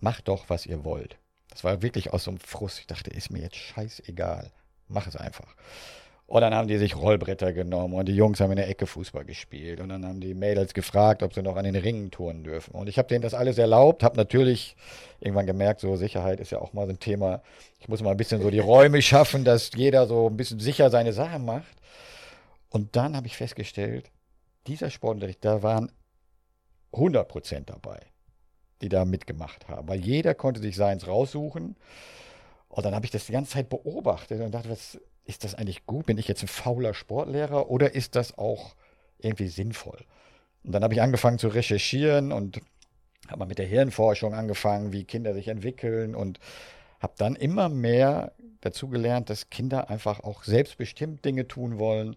macht 0.00 0.28
doch, 0.28 0.48
was 0.48 0.66
ihr 0.66 0.84
wollt. 0.84 1.18
Das 1.50 1.64
war 1.64 1.82
wirklich 1.82 2.12
aus 2.12 2.24
so 2.24 2.30
einem 2.30 2.40
Frust. 2.40 2.78
Ich 2.80 2.86
dachte, 2.86 3.10
ist 3.10 3.30
mir 3.30 3.40
jetzt 3.40 3.56
scheißegal 3.56 4.50
mach 4.92 5.06
es 5.06 5.16
einfach. 5.16 5.54
Und 6.26 6.40
dann 6.40 6.54
haben 6.54 6.66
die 6.66 6.78
sich 6.78 6.96
Rollbretter 6.96 7.52
genommen 7.52 7.92
und 7.92 8.06
die 8.06 8.16
Jungs 8.16 8.40
haben 8.40 8.52
in 8.52 8.56
der 8.56 8.68
Ecke 8.68 8.86
Fußball 8.86 9.26
gespielt. 9.26 9.80
Und 9.80 9.90
dann 9.90 10.06
haben 10.06 10.20
die 10.20 10.32
Mädels 10.32 10.72
gefragt, 10.72 11.22
ob 11.22 11.34
sie 11.34 11.42
noch 11.42 11.56
an 11.56 11.64
den 11.64 11.76
Ringen 11.76 12.10
touren 12.10 12.42
dürfen. 12.42 12.74
Und 12.74 12.88
ich 12.88 12.96
habe 12.96 13.06
denen 13.06 13.20
das 13.20 13.34
alles 13.34 13.58
erlaubt, 13.58 14.02
habe 14.02 14.16
natürlich 14.16 14.74
irgendwann 15.20 15.44
gemerkt, 15.44 15.80
so 15.80 15.96
Sicherheit 15.96 16.40
ist 16.40 16.50
ja 16.50 16.58
auch 16.58 16.72
mal 16.72 16.86
so 16.86 16.92
ein 16.92 17.00
Thema. 17.00 17.42
Ich 17.80 17.88
muss 17.88 18.02
mal 18.02 18.12
ein 18.12 18.16
bisschen 18.16 18.40
so 18.40 18.48
die 18.48 18.60
Räume 18.60 19.02
schaffen, 19.02 19.44
dass 19.44 19.72
jeder 19.74 20.06
so 20.06 20.28
ein 20.28 20.38
bisschen 20.38 20.58
sicher 20.58 20.88
seine 20.88 21.12
Sachen 21.12 21.44
macht. 21.44 21.76
Und 22.70 22.96
dann 22.96 23.14
habe 23.14 23.26
ich 23.26 23.36
festgestellt, 23.36 24.10
dieser 24.66 24.88
Sportunterricht, 24.88 25.44
da 25.44 25.62
waren 25.62 25.92
100 26.94 27.28
Prozent 27.28 27.68
dabei, 27.68 28.00
die 28.80 28.88
da 28.88 29.04
mitgemacht 29.04 29.68
haben. 29.68 29.86
Weil 29.86 30.00
jeder 30.00 30.34
konnte 30.34 30.62
sich 30.62 30.76
seins 30.76 31.06
raussuchen. 31.06 31.76
Und 32.72 32.86
dann 32.86 32.94
habe 32.94 33.04
ich 33.04 33.10
das 33.10 33.26
die 33.26 33.32
ganze 33.32 33.52
Zeit 33.52 33.68
beobachtet 33.68 34.40
und 34.40 34.50
dachte, 34.50 34.70
was 34.70 34.98
ist 35.26 35.44
das 35.44 35.54
eigentlich 35.54 35.84
gut? 35.84 36.06
Bin 36.06 36.16
ich 36.16 36.26
jetzt 36.26 36.42
ein 36.42 36.48
fauler 36.48 36.94
Sportlehrer 36.94 37.68
oder 37.68 37.94
ist 37.94 38.16
das 38.16 38.38
auch 38.38 38.74
irgendwie 39.18 39.48
sinnvoll? 39.48 39.98
Und 40.64 40.72
dann 40.72 40.82
habe 40.82 40.94
ich 40.94 41.02
angefangen 41.02 41.38
zu 41.38 41.48
recherchieren 41.48 42.32
und 42.32 42.62
habe 43.28 43.40
mal 43.40 43.44
mit 43.46 43.58
der 43.58 43.66
Hirnforschung 43.66 44.32
angefangen, 44.32 44.90
wie 44.90 45.04
Kinder 45.04 45.34
sich 45.34 45.48
entwickeln 45.48 46.14
und 46.14 46.40
habe 46.98 47.12
dann 47.18 47.36
immer 47.36 47.68
mehr 47.68 48.32
dazu 48.62 48.88
gelernt, 48.88 49.28
dass 49.28 49.50
Kinder 49.50 49.90
einfach 49.90 50.20
auch 50.20 50.42
selbstbestimmt 50.42 51.26
Dinge 51.26 51.46
tun 51.46 51.78
wollen 51.78 52.16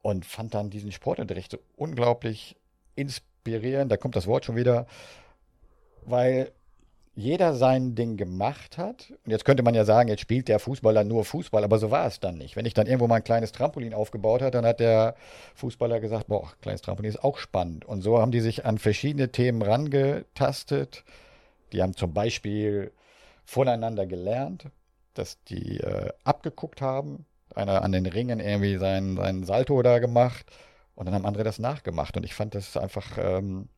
und 0.00 0.24
fand 0.24 0.54
dann 0.54 0.70
diesen 0.70 0.92
Sportunterricht 0.92 1.50
so 1.50 1.58
unglaublich 1.74 2.54
inspirierend. 2.94 3.90
Da 3.90 3.96
kommt 3.96 4.14
das 4.14 4.28
Wort 4.28 4.44
schon 4.44 4.54
wieder, 4.54 4.86
weil 6.04 6.52
jeder 7.16 7.54
sein 7.54 7.94
Ding 7.94 8.16
gemacht 8.16 8.76
hat. 8.76 9.12
Und 9.24 9.30
jetzt 9.30 9.44
könnte 9.44 9.62
man 9.62 9.74
ja 9.74 9.84
sagen, 9.84 10.08
jetzt 10.08 10.20
spielt 10.20 10.48
der 10.48 10.58
Fußballer 10.58 11.04
nur 11.04 11.24
Fußball, 11.24 11.62
aber 11.62 11.78
so 11.78 11.90
war 11.90 12.06
es 12.06 12.18
dann 12.18 12.36
nicht. 12.36 12.56
Wenn 12.56 12.66
ich 12.66 12.74
dann 12.74 12.86
irgendwo 12.86 13.06
mal 13.06 13.16
ein 13.16 13.24
kleines 13.24 13.52
Trampolin 13.52 13.94
aufgebaut 13.94 14.42
habe, 14.42 14.50
dann 14.50 14.66
hat 14.66 14.80
der 14.80 15.14
Fußballer 15.54 16.00
gesagt, 16.00 16.26
boah, 16.26 16.52
kleines 16.60 16.82
Trampolin 16.82 17.10
ist 17.10 17.22
auch 17.22 17.38
spannend. 17.38 17.84
Und 17.84 18.02
so 18.02 18.20
haben 18.20 18.32
die 18.32 18.40
sich 18.40 18.64
an 18.64 18.78
verschiedene 18.78 19.30
Themen 19.30 19.62
rangetastet. 19.62 21.04
Die 21.72 21.82
haben 21.82 21.94
zum 21.94 22.12
Beispiel 22.12 22.92
voneinander 23.44 24.06
gelernt, 24.06 24.66
dass 25.14 25.42
die 25.44 25.78
äh, 25.78 26.10
abgeguckt 26.24 26.80
haben. 26.80 27.26
Einer 27.54 27.82
an 27.82 27.92
den 27.92 28.06
Ringen 28.06 28.40
irgendwie 28.40 28.76
seinen, 28.78 29.16
seinen 29.16 29.44
Salto 29.44 29.80
da 29.82 30.00
gemacht. 30.00 30.46
Und 30.96 31.06
dann 31.06 31.14
haben 31.14 31.26
andere 31.26 31.44
das 31.44 31.60
nachgemacht. 31.60 32.16
Und 32.16 32.24
ich 32.24 32.34
fand 32.34 32.56
das 32.56 32.76
einfach 32.76 33.18
ähm, 33.18 33.68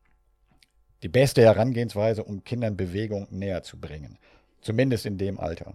die 1.03 1.09
beste 1.09 1.41
Herangehensweise, 1.41 2.23
um 2.23 2.43
Kindern 2.43 2.75
Bewegung 2.77 3.27
näher 3.29 3.63
zu 3.63 3.79
bringen. 3.79 4.17
Zumindest 4.61 5.05
in 5.05 5.17
dem 5.17 5.39
Alter. 5.39 5.73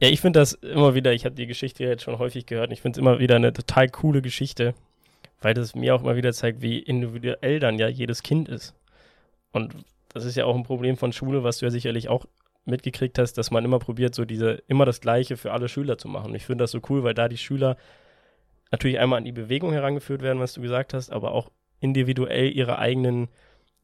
Ja, 0.00 0.08
ich 0.08 0.20
finde 0.20 0.40
das 0.40 0.54
immer 0.54 0.94
wieder, 0.94 1.12
ich 1.12 1.24
habe 1.24 1.36
die 1.36 1.46
Geschichte 1.46 1.84
jetzt 1.84 2.02
schon 2.02 2.18
häufig 2.18 2.46
gehört, 2.46 2.68
und 2.68 2.72
ich 2.72 2.80
finde 2.80 2.96
es 2.96 3.00
immer 3.00 3.20
wieder 3.20 3.36
eine 3.36 3.52
total 3.52 3.88
coole 3.88 4.20
Geschichte, 4.20 4.74
weil 5.40 5.54
das 5.54 5.74
mir 5.74 5.94
auch 5.94 6.02
immer 6.02 6.16
wieder 6.16 6.32
zeigt, 6.32 6.60
wie 6.60 6.78
individuell 6.78 7.60
dann 7.60 7.78
ja 7.78 7.88
jedes 7.88 8.22
Kind 8.22 8.48
ist. 8.48 8.74
Und 9.52 9.76
das 10.08 10.24
ist 10.24 10.36
ja 10.36 10.44
auch 10.44 10.56
ein 10.56 10.64
Problem 10.64 10.96
von 10.96 11.12
Schule, 11.12 11.44
was 11.44 11.58
du 11.58 11.66
ja 11.66 11.70
sicherlich 11.70 12.08
auch 12.08 12.26
mitgekriegt 12.64 13.18
hast, 13.18 13.34
dass 13.34 13.50
man 13.50 13.64
immer 13.64 13.78
probiert, 13.78 14.14
so 14.14 14.24
diese, 14.24 14.62
immer 14.66 14.84
das 14.84 15.00
Gleiche 15.00 15.36
für 15.36 15.52
alle 15.52 15.68
Schüler 15.68 15.98
zu 15.98 16.08
machen. 16.08 16.30
Und 16.30 16.34
ich 16.34 16.46
finde 16.46 16.64
das 16.64 16.70
so 16.70 16.80
cool, 16.88 17.02
weil 17.04 17.14
da 17.14 17.28
die 17.28 17.38
Schüler 17.38 17.76
natürlich 18.70 18.98
einmal 18.98 19.18
an 19.18 19.24
die 19.24 19.32
Bewegung 19.32 19.72
herangeführt 19.72 20.22
werden, 20.22 20.40
was 20.40 20.54
du 20.54 20.62
gesagt 20.62 20.94
hast, 20.94 21.10
aber 21.10 21.32
auch 21.32 21.50
individuell 21.82 22.50
ihre 22.50 22.78
eigenen 22.78 23.28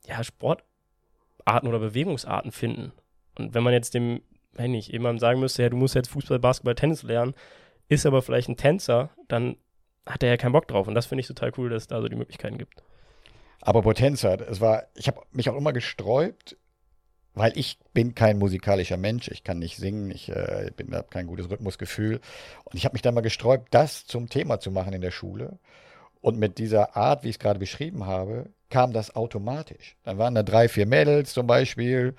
ja, 0.07 0.23
Sportarten 0.23 1.69
oder 1.69 1.81
Bewegungsarten 1.81 2.53
finden. 2.53 2.93
Und 3.37 3.55
wenn 3.55 3.63
man 3.63 3.73
jetzt 3.73 3.95
dem, 3.95 4.23
wenn 4.53 4.73
ich 4.73 4.89
jemandem 4.89 5.19
sagen 5.19 5.41
müsste, 5.41 5.63
ja, 5.63 5.69
du 5.69 5.77
musst 5.77 5.95
jetzt 5.95 6.11
Fußball, 6.11 6.39
Basketball, 6.39 6.75
Tennis 6.75 7.03
lernen, 7.03 7.35
ist 7.89 8.07
aber 8.07 8.23
vielleicht 8.23 8.49
ein 8.49 8.57
Tänzer, 8.57 9.11
dann 9.27 9.57
hat 10.07 10.23
er 10.23 10.31
ja 10.31 10.37
keinen 10.37 10.53
Bock 10.53 10.69
drauf. 10.69 10.87
Und 10.87 10.95
das 10.95 11.07
finde 11.07 11.21
ich 11.21 11.27
total 11.27 11.53
cool, 11.59 11.71
dass 11.71 11.83
es 11.83 11.89
da 11.89 12.01
so 12.01 12.09
die 12.09 12.17
Möglichkeiten 12.17 12.59
gibt. 12.59 12.83
Aber 13.61 13.83
Potenzer, 13.83 14.49
es 14.49 14.61
war, 14.61 14.85
ich 14.95 15.09
habe 15.09 15.21
mich 15.33 15.51
auch 15.51 15.57
immer 15.57 15.73
gesträubt, 15.73 16.57
weil 17.35 17.53
ich 17.57 17.79
bin 17.93 18.15
kein 18.15 18.39
musikalischer 18.39 18.97
Mensch, 18.97 19.29
ich 19.29 19.45
kann 19.45 19.59
nicht 19.59 19.77
singen, 19.77 20.11
ich 20.11 20.29
äh, 20.29 20.71
habe 20.93 21.09
kein 21.11 21.27
gutes 21.27 21.51
Rhythmusgefühl. 21.51 22.21
Und 22.65 22.75
ich 22.75 22.85
habe 22.85 22.95
mich 22.95 23.03
dann 23.03 23.15
mal 23.15 23.21
gesträubt, 23.21 23.69
das 23.73 24.07
zum 24.07 24.29
Thema 24.29 24.61
zu 24.61 24.71
machen 24.71 24.93
in 24.93 25.01
der 25.01 25.11
Schule. 25.11 25.59
Und 26.21 26.39
mit 26.39 26.59
dieser 26.59 26.97
Art, 26.97 27.25
wie 27.25 27.29
ich 27.29 27.37
es 27.37 27.39
gerade 27.39 27.59
beschrieben 27.59 28.07
habe, 28.07 28.51
kam 28.71 28.93
das 28.93 29.15
automatisch. 29.15 29.97
Dann 30.05 30.19
waren 30.19 30.35
da 30.35 30.43
drei, 30.43 30.69
vier 30.69 30.87
Mädels 30.87 31.33
zum 31.33 31.47
Beispiel, 31.47 32.15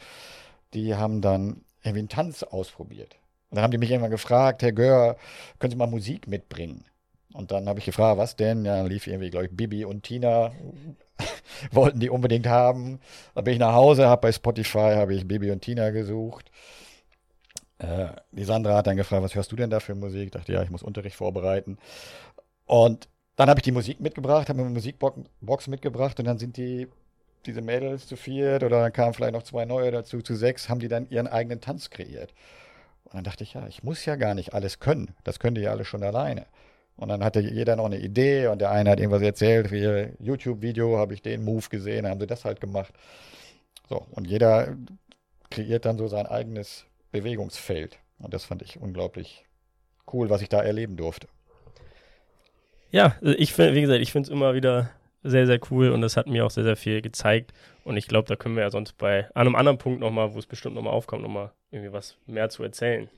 die 0.74 0.96
haben 0.96 1.22
dann 1.22 1.62
irgendwie 1.82 2.00
einen 2.00 2.10
Tanz 2.10 2.44
ausprobiert. 2.44 3.18
Und 3.50 3.56
dann 3.56 3.64
haben 3.64 3.72
die 3.72 3.78
mich 3.78 3.90
irgendwann 3.90 4.12
gefragt, 4.12 4.62
Herr 4.62 4.72
Gör, 4.72 5.18
können 5.58 5.72
Sie 5.72 5.78
mal 5.78 5.88
Musik 5.88 6.28
mitbringen? 6.28 6.86
Und 7.34 7.52
dann 7.52 7.68
habe 7.68 7.80
ich 7.80 7.86
gefragt, 7.86 8.18
was 8.18 8.36
denn? 8.36 8.66
Ja, 8.66 8.78
dann 8.78 8.88
lief 8.88 9.08
irgendwie, 9.08 9.30
glaube 9.30 9.46
ich, 9.46 9.56
Bibi 9.56 9.86
und 9.86 10.04
Tina 10.04 10.52
wollten 11.72 12.00
die 12.00 12.10
unbedingt 12.10 12.48
haben. 12.48 13.00
Dann 13.36 13.44
bin 13.44 13.54
ich 13.54 13.60
nach 13.60 13.74
Hause, 13.74 14.08
habe 14.08 14.22
bei 14.22 14.32
Spotify 14.32 14.96
habe 14.96 15.14
ich 15.14 15.28
Bibi 15.28 15.52
und 15.52 15.62
Tina 15.62 15.92
gesucht. 15.92 16.52
Äh, 17.78 18.08
die 18.32 18.44
Sandra 18.44 18.76
hat 18.76 18.88
dann 18.88 18.98
gefragt, 18.98 19.24
was 19.24 19.36
hörst 19.36 19.52
du 19.52 19.56
denn 19.56 19.70
da 19.70 19.80
für 19.80 19.96
Musik? 19.96 20.26
Ich 20.26 20.32
dachte, 20.32 20.54
ja, 20.54 20.64
ich 20.64 20.70
muss 20.70 20.84
Unterricht 20.84 21.16
vorbereiten. 21.16 21.78
Und 22.66 23.08
dann 23.40 23.50
habe 23.50 23.60
ich 23.60 23.64
die 23.64 23.72
Musik 23.72 24.02
mitgebracht, 24.02 24.50
habe 24.50 24.60
mir 24.60 24.66
eine 24.66 24.74
Musikbox 24.74 25.68
mitgebracht 25.68 26.20
und 26.20 26.26
dann 26.26 26.38
sind 26.38 26.58
die, 26.58 26.90
diese 27.46 27.62
Mädels 27.62 28.06
zu 28.06 28.18
viert 28.18 28.64
oder 28.66 28.82
dann 28.82 28.92
kamen 28.92 29.14
vielleicht 29.14 29.32
noch 29.32 29.44
zwei 29.44 29.64
neue 29.64 29.92
dazu, 29.92 30.22
zu 30.22 30.36
sechs, 30.36 30.68
haben 30.68 30.82
die 30.82 30.90
dann 30.90 31.10
ihren 31.10 31.26
eigenen 31.28 31.62
Tanz 31.62 31.90
kreiert. 31.90 32.34
Und 33.06 33.14
dann 33.14 33.24
dachte 33.24 33.46
ich, 33.46 33.54
ja, 33.54 33.66
ich 33.68 33.82
muss 33.82 34.04
ja 34.04 34.18
gar 34.18 34.34
nicht 34.34 34.54
alles 34.54 34.82
können. 34.82 35.16
Das 35.24 35.40
können 35.40 35.56
die 35.56 35.62
ja 35.62 35.72
alle 35.72 35.86
schon 35.86 36.04
alleine. 36.04 36.48
Und 36.98 37.08
dann 37.08 37.24
hatte 37.24 37.40
jeder 37.40 37.78
noch 37.78 37.86
eine 37.86 38.00
Idee 38.00 38.48
und 38.48 38.60
der 38.60 38.72
eine 38.72 38.90
hat 38.90 39.00
irgendwas 39.00 39.22
erzählt, 39.22 39.72
ihr 39.72 40.12
YouTube-Video 40.20 40.98
habe 40.98 41.14
ich 41.14 41.22
den 41.22 41.46
Move 41.46 41.70
gesehen, 41.70 42.06
haben 42.06 42.20
sie 42.20 42.28
das 42.28 42.44
halt 42.44 42.60
gemacht. 42.60 42.94
So, 43.88 44.06
und 44.12 44.28
jeder 44.28 44.76
kreiert 45.50 45.86
dann 45.86 45.98
so 45.98 46.10
sein 46.10 46.26
eigenes 46.26 46.88
Bewegungsfeld. 47.14 48.00
Und 48.20 48.34
das 48.34 48.44
fand 48.44 48.64
ich 48.64 48.82
unglaublich 48.82 49.46
cool, 50.12 50.30
was 50.30 50.42
ich 50.42 50.50
da 50.50 50.62
erleben 50.62 50.98
durfte. 50.98 51.30
Ja, 52.92 53.16
ich 53.22 53.54
finde, 53.54 53.76
wie 53.76 53.82
gesagt, 53.82 54.02
ich 54.02 54.12
finde 54.12 54.28
es 54.28 54.34
immer 54.34 54.54
wieder 54.54 54.90
sehr, 55.24 55.46
sehr 55.46 55.60
cool 55.70 55.90
und 55.90 56.02
das 56.02 56.18
hat 56.18 56.28
mir 56.28 56.46
auch 56.46 56.52
sehr, 56.52 56.64
sehr 56.64 56.78
viel 56.78 57.02
gezeigt. 57.02 57.54
Und 57.84 57.98
ich 57.98 58.08
glaube, 58.08 58.28
da 58.28 58.36
können 58.36 58.56
wir 58.56 58.64
ja 58.64 58.70
sonst 58.72 58.98
bei 58.98 59.30
einem 59.36 59.56
anderen 59.56 59.78
Punkt 59.78 60.00
nochmal, 60.00 60.34
wo 60.34 60.40
es 60.40 60.48
bestimmt 60.48 60.76
nochmal 60.76 60.94
aufkommt, 60.94 61.24
nochmal 61.24 61.52
irgendwie 61.72 61.94
was 61.94 62.18
mehr 62.26 62.50
zu 62.50 62.64
erzählen 62.64 63.10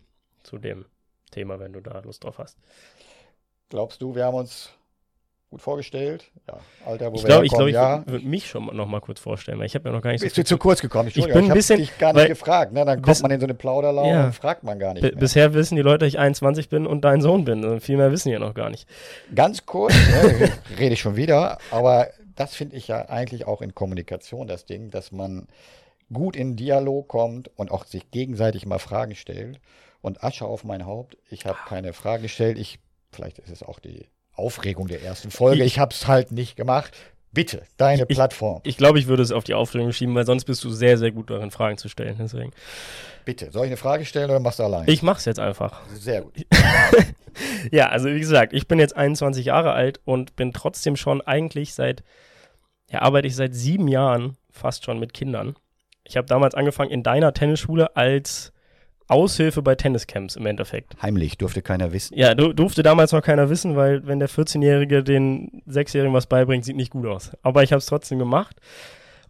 zu 0.44 0.58
dem 0.58 0.86
Thema, 1.32 1.60
wenn 1.60 1.74
du 1.74 1.80
da 1.80 2.00
Lust 2.00 2.24
drauf 2.24 2.38
hast. 2.38 2.58
Glaubst 3.70 4.02
du, 4.02 4.16
wir 4.16 4.26
haben 4.26 4.36
uns 4.36 4.74
gut 5.52 5.62
vorgestellt? 5.62 6.32
Ja, 6.48 6.60
Alter, 6.86 7.12
wo 7.12 7.16
ich 7.16 7.26
glaube, 7.26 7.46
ich, 7.46 7.52
glaub, 7.52 7.68
ich 7.68 7.74
ja. 7.74 8.04
würde 8.08 8.26
mich 8.26 8.48
schon 8.48 8.66
noch 8.76 8.88
mal 8.88 9.02
kurz 9.02 9.20
vorstellen, 9.20 9.60
weil 9.60 9.66
ich 9.66 9.76
habe 9.76 9.90
ja 9.90 9.94
noch 9.94 10.02
gar 10.02 10.12
nicht 10.12 10.22
Bist 10.22 10.36
so 10.36 10.42
du 10.42 10.48
zu 10.48 10.58
kurz 10.58 10.82
gekommen? 10.82 11.12
Ich 11.14 11.28
bin 11.28 11.46
ein 11.46 11.54
bisschen, 11.54 11.78
dich 11.78 11.98
gar 11.98 12.14
nicht 12.14 12.30
gefragt. 12.30 12.72
Ne? 12.72 12.86
Dann 12.86 13.02
kommt 13.02 13.22
man 13.22 13.32
in 13.32 13.40
so 13.40 13.46
eine 13.46 13.54
Plauderlaune 13.54 14.10
ja, 14.10 14.26
und 14.26 14.34
fragt 14.34 14.64
man 14.64 14.80
gar 14.80 14.94
nicht. 14.94 15.20
Bisher 15.20 15.54
wissen 15.54 15.76
die 15.76 15.82
Leute, 15.82 16.00
dass 16.00 16.08
ich 16.08 16.20
21 16.20 16.70
bin 16.70 16.88
und 16.88 17.02
dein 17.04 17.22
Sohn 17.22 17.44
bin. 17.44 17.64
Also 17.66 17.80
viel 17.82 17.98
mehr 17.98 18.12
wissen 18.12 18.30
die 18.30 18.34
ja 18.34 18.40
noch 18.40 18.54
gar 18.54 18.70
nicht. 18.70 18.88
Ganz 19.36 19.66
kurz, 19.66 19.94
ne, 19.94 20.50
rede 20.80 20.94
ich 20.94 21.02
schon 21.02 21.18
wieder, 21.18 21.58
aber 21.70 22.08
das 22.36 22.56
finde 22.56 22.78
ich 22.78 22.88
ja 22.88 23.10
eigentlich 23.10 23.46
auch 23.46 23.62
in 23.62 23.76
Kommunikation 23.76 24.48
das 24.48 24.66
Ding, 24.66 24.90
dass 24.90 25.12
man 25.12 25.48
gut 26.14 26.38
in 26.38 26.56
Dialog 26.56 27.10
kommt 27.10 27.52
und 27.58 27.72
auch 27.72 27.86
sich 27.86 28.10
gegenseitig 28.10 28.66
mal 28.66 28.80
Fragen 28.80 29.16
stellt. 29.16 29.60
Und 30.02 30.24
Asche 30.24 30.46
auf 30.46 30.64
mein 30.64 30.86
Haupt, 30.86 31.18
ich 31.30 31.46
habe 31.46 31.60
keine 31.68 31.94
Fragen 31.94 32.24
gestellt. 32.24 32.58
Ich, 32.58 32.80
vielleicht 33.12 33.38
ist 33.38 33.52
es 33.52 33.62
auch 33.62 33.80
die 33.80 34.08
Aufregung 34.42 34.88
der 34.88 35.02
ersten 35.02 35.32
Folge. 35.32 35.64
Ich, 35.64 35.74
ich 35.74 35.80
habe 35.80 35.94
es 35.94 36.08
halt 36.08 36.32
nicht 36.32 36.56
gemacht. 36.56 36.92
Bitte, 37.34 37.64
deine 37.78 38.06
ich, 38.10 38.16
Plattform. 38.18 38.62
Ich 38.66 38.76
glaube, 38.76 39.00
ich 39.00 39.08
würde 39.08 39.24
es 39.24 39.32
auf 39.32 39.46
die 39.46 39.54
Aufregung 39.54 39.94
schieben, 39.94 40.14
weil 40.16 40.26
sonst 40.26 40.44
bist 40.44 40.64
du 40.66 40.70
sehr, 40.70 40.98
sehr 40.98 41.12
gut 41.12 41.30
darin, 41.30 41.50
Fragen 41.50 41.78
zu 41.78 41.88
stellen. 41.88 42.18
Deswegen. 42.20 42.52
Bitte, 43.24 43.52
soll 43.52 43.66
ich 43.66 43.70
eine 43.70 43.78
Frage 43.78 44.04
stellen 44.04 44.30
oder 44.30 44.42
machst 44.42 44.60
du 44.60 44.64
allein? 44.64 44.84
Ich 44.88 45.02
mach's 45.02 45.24
jetzt 45.24 45.40
einfach. 45.40 45.82
Sehr 45.94 46.24
gut. 46.24 46.34
ja, 47.72 47.88
also 47.88 48.10
wie 48.10 48.20
gesagt, 48.20 48.52
ich 48.52 48.68
bin 48.68 48.80
jetzt 48.80 48.98
21 48.98 49.46
Jahre 49.46 49.72
alt 49.72 50.02
und 50.04 50.36
bin 50.36 50.52
trotzdem 50.52 50.98
schon 50.98 51.22
eigentlich 51.22 51.74
seit, 51.74 52.04
ja, 52.90 53.02
arbeite 53.02 53.28
ich 53.28 53.36
seit 53.36 53.56
sieben 53.56 53.88
Jahren 53.88 54.38
fast 54.50 54.84
schon 54.84 55.00
mit 55.00 55.14
Kindern. 55.14 55.56
Ich 56.04 56.18
habe 56.18 56.28
damals 56.28 56.54
angefangen 56.54 56.92
in 56.92 57.04
deiner 57.04 57.34
Tennisschule 57.34 57.96
als 57.96 58.52
Aushilfe 59.12 59.62
bei 59.62 59.76
Tenniscamps 59.76 60.36
im 60.36 60.46
Endeffekt. 60.46 60.96
Heimlich, 61.02 61.38
durfte 61.38 61.62
keiner 61.62 61.92
wissen. 61.94 62.18
Ja, 62.18 62.34
durfte 62.34 62.84
damals 62.84 63.12
noch 63.12 63.22
keiner 63.22 63.50
wissen, 63.50 63.76
weil 63.76 64.06
wenn 64.08 64.20
der 64.20 64.30
14-Jährige 64.30 65.04
den 65.04 65.64
6-Jährigen 65.68 66.14
was 66.14 66.28
beibringt, 66.28 66.66
sieht 66.66 66.76
nicht 66.76 66.92
gut 66.92 67.06
aus. 67.06 67.32
Aber 67.42 67.64
ich 67.64 67.72
habe 67.72 67.80
es 67.80 67.86
trotzdem 67.86 68.20
gemacht 68.20 68.58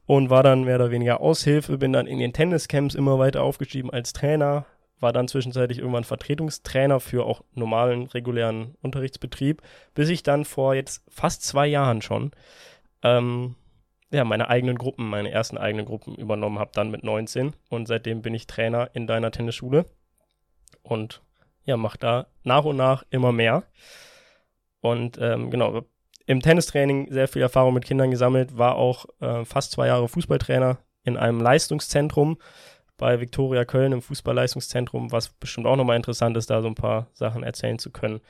und 0.06 0.30
war 0.30 0.44
dann 0.44 0.64
mehr 0.64 0.76
oder 0.76 0.92
weniger 0.92 1.22
Aushilfe, 1.22 1.78
bin 1.78 1.94
dann 1.94 2.08
in 2.08 2.20
den 2.20 2.34
Tenniscamps 2.34 2.96
immer 2.96 3.20
weiter 3.20 3.44
aufgestiegen 3.44 3.90
als 3.90 4.14
Trainer, 4.14 4.66
war 5.00 5.14
dann 5.14 5.28
zwischenzeitlich 5.28 5.80
irgendwann 5.80 6.04
Vertretungstrainer 6.04 7.00
für 7.00 7.26
auch 7.26 7.42
normalen, 7.54 8.08
regulären 8.08 8.76
Unterrichtsbetrieb, 8.82 9.62
bis 9.96 10.10
ich 10.10 10.24
dann 10.24 10.46
vor 10.46 10.76
jetzt 10.76 11.04
fast 11.10 11.44
zwei 11.44 11.68
Jahren 11.68 12.02
schon 12.02 12.32
ähm, 13.04 13.56
ja, 14.12 14.24
meine 14.26 14.50
eigenen 14.50 14.78
Gruppen, 14.78 15.10
meine 15.10 15.32
ersten 15.32 15.58
eigenen 15.58 15.86
Gruppen 15.86 16.16
übernommen 16.16 16.60
habe, 16.60 16.72
dann 16.74 16.92
mit 16.92 17.04
19. 17.04 17.54
Und 17.70 17.88
seitdem 17.88 18.22
bin 18.22 18.34
ich 18.34 18.46
Trainer 18.46 18.90
in 18.94 19.08
deiner 19.08 19.32
Tennisschule 19.32 19.86
und 20.84 21.22
ja, 21.64 21.78
mache 21.78 21.98
da 21.98 22.28
nach 22.44 22.66
und 22.66 22.76
nach 22.76 23.04
immer 23.10 23.32
mehr. 23.32 23.64
Und 24.82 25.18
ähm, 25.22 25.50
genau, 25.50 25.84
im 26.26 26.42
Tennistraining 26.42 27.12
sehr 27.12 27.28
viel 27.28 27.42
Erfahrung 27.42 27.74
mit 27.74 27.86
Kindern 27.86 28.12
gesammelt, 28.12 28.58
war 28.58 28.76
auch 28.76 29.06
äh, 29.22 29.46
fast 29.46 29.72
zwei 29.72 29.88
Jahre 29.88 30.08
Fußballtrainer 30.08 30.78
in 31.04 31.18
einem 31.18 31.40
Leistungszentrum 31.40 32.38
bei 32.98 33.20
Viktoria 33.20 33.66
Köln 33.66 33.94
im 33.94 34.02
Fußballleistungszentrum, 34.02 35.12
was 35.12 35.30
bestimmt 35.30 35.68
auch 35.68 35.76
nochmal 35.76 35.96
interessant 35.96 36.38
ist, 36.38 36.50
da 36.50 36.62
so 36.62 36.68
ein 36.68 36.76
paar 36.76 37.08
Sachen 37.14 37.44
erzählen 37.44 37.80
zu 37.80 37.92
können. 37.92 38.22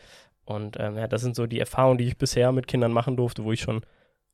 Und 0.45 0.77
ähm, 0.79 0.97
ja, 0.97 1.07
das 1.07 1.21
sind 1.21 1.35
so 1.35 1.47
die 1.47 1.59
Erfahrungen, 1.59 1.97
die 1.97 2.07
ich 2.07 2.17
bisher 2.17 2.51
mit 2.51 2.67
Kindern 2.67 2.91
machen 2.91 3.17
durfte, 3.17 3.43
wo 3.43 3.51
ich 3.51 3.61
schon 3.61 3.81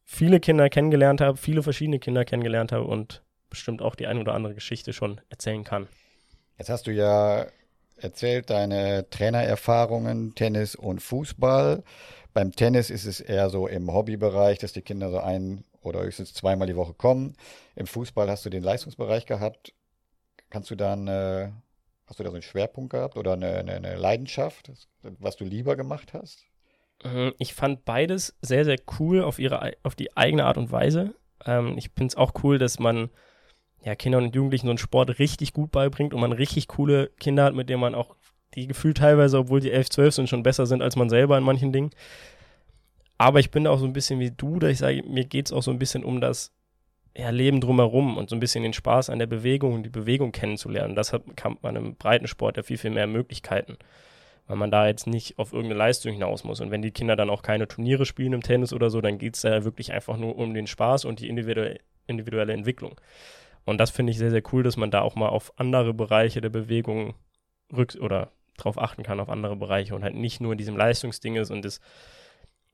viele 0.08 0.40
Kinder 0.40 0.70
kennengelernt 0.70 1.22
habe, 1.22 1.38
viele 1.38 1.62
verschiedene 1.62 2.00
Kinder 2.00 2.26
kennengelernt 2.26 2.72
habe 2.72 2.86
und 2.86 3.22
bestimmt 3.50 3.82
auch 3.82 3.94
die 3.94 4.08
ein 4.08 4.18
oder 4.18 4.34
andere 4.34 4.56
Geschichte 4.56 4.94
schon 4.94 5.22
erzählen 5.30 5.64
kann. 5.64 5.88
Jetzt 6.58 6.70
hast 6.70 6.88
du 6.88 6.92
ja 6.92 7.46
erzählt 7.98 8.50
deine 8.50 9.10
Trainererfahrungen, 9.10 10.34
Tennis 10.34 10.76
und 10.76 11.02
Fußball. 11.02 11.84
Beim 12.34 12.52
Tennis 12.54 12.90
ist 12.90 13.06
es 13.06 13.20
eher 13.20 13.50
so 13.50 13.68
im 13.68 13.92
Hobbybereich, 13.92 14.58
dass 14.60 14.72
die 14.72 14.82
Kinder 14.82 15.12
so 15.12 15.20
ein 15.20 15.66
oder 15.82 16.02
höchstens 16.02 16.34
zweimal 16.34 16.68
die 16.68 16.76
Woche 16.76 16.94
kommen. 16.94 17.36
Im 17.76 17.86
Fußball 17.86 18.30
hast 18.30 18.46
du 18.46 18.50
den 18.50 18.64
Leistungsbereich 18.64 19.26
gehabt. 19.26 19.74
Kannst 20.50 20.72
du 20.72 20.76
dann, 20.76 21.10
hast 22.08 22.20
du 22.20 22.24
da 22.24 22.30
so 22.30 22.36
einen 22.36 22.44
Schwerpunkt 22.44 22.92
gehabt 22.92 23.18
oder 23.18 23.34
eine, 23.34 23.58
eine, 23.58 23.74
eine 23.74 23.96
Leidenschaft, 23.96 24.72
was 25.02 25.36
du 25.36 25.44
lieber 25.44 25.76
gemacht 25.76 26.14
hast? 26.14 26.47
Mhm, 27.04 27.34
ich 27.38 27.54
fand 27.54 27.86
beides 27.86 28.36
sehr, 28.42 28.66
sehr 28.66 28.78
cool 29.00 29.24
auf 29.24 29.40
ihre, 29.40 29.74
auf 29.84 29.96
die 29.96 30.16
eigene 30.18 30.46
Art 30.46 30.58
und 30.58 30.72
Weise. 30.72 31.14
Ähm, 31.46 31.78
ich 31.78 31.92
finde 31.96 32.12
es 32.12 32.16
auch 32.16 32.34
cool, 32.44 32.58
dass 32.58 32.80
man 32.80 33.10
ja, 33.84 33.96
Kindern 33.96 34.26
und 34.26 34.36
Jugendlichen 34.36 34.66
so 34.66 34.72
einen 34.72 34.78
Sport 34.78 35.20
richtig 35.20 35.54
gut 35.54 35.72
beibringt 35.72 36.14
und 36.14 36.20
man 36.22 36.32
richtig 36.32 36.68
coole 36.68 37.12
Kinder 37.20 37.46
hat, 37.46 37.54
mit 37.54 37.70
denen 37.70 37.82
man 37.82 37.96
auch 37.96 38.16
die 38.56 38.68
gefühlt 38.68 38.98
teilweise, 38.98 39.38
obwohl 39.38 39.60
die 39.60 39.72
11, 39.72 39.90
12 39.90 40.16
sind, 40.16 40.30
schon 40.30 40.44
besser 40.44 40.66
sind 40.66 40.82
als 40.82 40.96
man 40.96 41.10
selber 41.10 41.38
in 41.38 41.44
manchen 41.44 41.72
Dingen. 41.72 41.92
Aber 43.18 43.40
ich 43.40 43.52
bin 43.52 43.68
auch 43.68 43.80
so 43.80 43.86
ein 43.86 43.94
bisschen 43.94 44.20
wie 44.20 44.32
du, 44.32 44.60
da 44.60 44.68
ich 44.68 44.80
sage, 44.80 45.04
mir 45.08 45.26
geht 45.26 45.48
es 45.48 45.54
auch 45.54 45.64
so 45.64 45.72
ein 45.72 45.80
bisschen 45.80 46.04
um 46.04 46.22
das 46.22 46.52
ja, 47.16 47.30
Leben 47.30 47.62
drumherum 47.62 48.18
und 48.18 48.30
so 48.30 48.36
ein 48.36 48.40
bisschen 48.40 48.64
den 48.64 48.74
Spaß 48.74 49.10
an 49.10 49.20
der 49.20 49.26
Bewegung 49.26 49.74
und 49.74 49.84
die 49.84 49.90
Bewegung 49.90 50.32
kennenzulernen. 50.32 50.96
Das 50.96 51.14
hat, 51.14 51.24
kann 51.36 51.58
man 51.62 51.76
im 51.76 51.96
Breitensport 51.96 52.58
ja 52.58 52.64
viel, 52.64 52.78
viel 52.78 52.92
mehr 52.92 53.08
Möglichkeiten 53.08 53.78
weil 54.48 54.58
man 54.58 54.72
da 54.72 54.88
jetzt 54.88 55.08
nicht 55.08 55.38
auf 55.38 55.52
irgendeine 55.52 55.78
Leistung 55.78 56.14
hinaus 56.14 56.44
muss. 56.44 56.62
Und 56.62 56.72
wenn 56.72 56.82
die 56.82 56.92
Kinder 56.92 57.16
dann 57.16 57.30
auch 57.30 57.42
keine 57.42 57.68
Turniere 57.68 58.06
spielen 58.06 58.34
im 58.34 58.42
Tennis 58.42 58.74
oder 58.74 58.90
so, 58.90 59.02
dann 59.02 59.18
geht 59.18 59.36
es 59.36 59.42
da 59.42 59.64
wirklich 59.64 59.92
einfach 59.92 60.18
nur 60.18 60.38
um 60.38 60.54
den 60.54 60.68
Spaß 60.68 61.06
und 61.06 61.20
die 61.20 61.28
individuelle, 61.28 61.80
Entwicklung. 62.08 63.00
Und 63.66 63.80
das 63.80 63.92
finde 63.92 64.12
ich 64.12 64.18
sehr, 64.18 64.32
sehr 64.32 64.44
cool, 64.54 64.64
dass 64.64 64.78
man 64.78 64.92
da 64.92 65.02
auch 65.02 65.16
mal 65.16 65.28
auf 65.28 65.52
andere 65.58 65.94
Bereiche 65.94 66.40
der 66.40 66.50
Bewegung 66.50 67.16
rück 67.76 67.98
oder 68.00 68.32
drauf 68.56 68.82
achten 68.82 69.04
kann, 69.04 69.20
auf 69.20 69.30
andere 69.30 69.58
Bereiche 69.58 69.94
und 69.94 70.04
halt 70.04 70.16
nicht 70.16 70.40
nur 70.40 70.54
in 70.54 70.58
diesem 70.58 70.78
Leistungsding 70.78 71.36
ist 71.36 71.52
und 71.52 71.66
das 71.66 71.82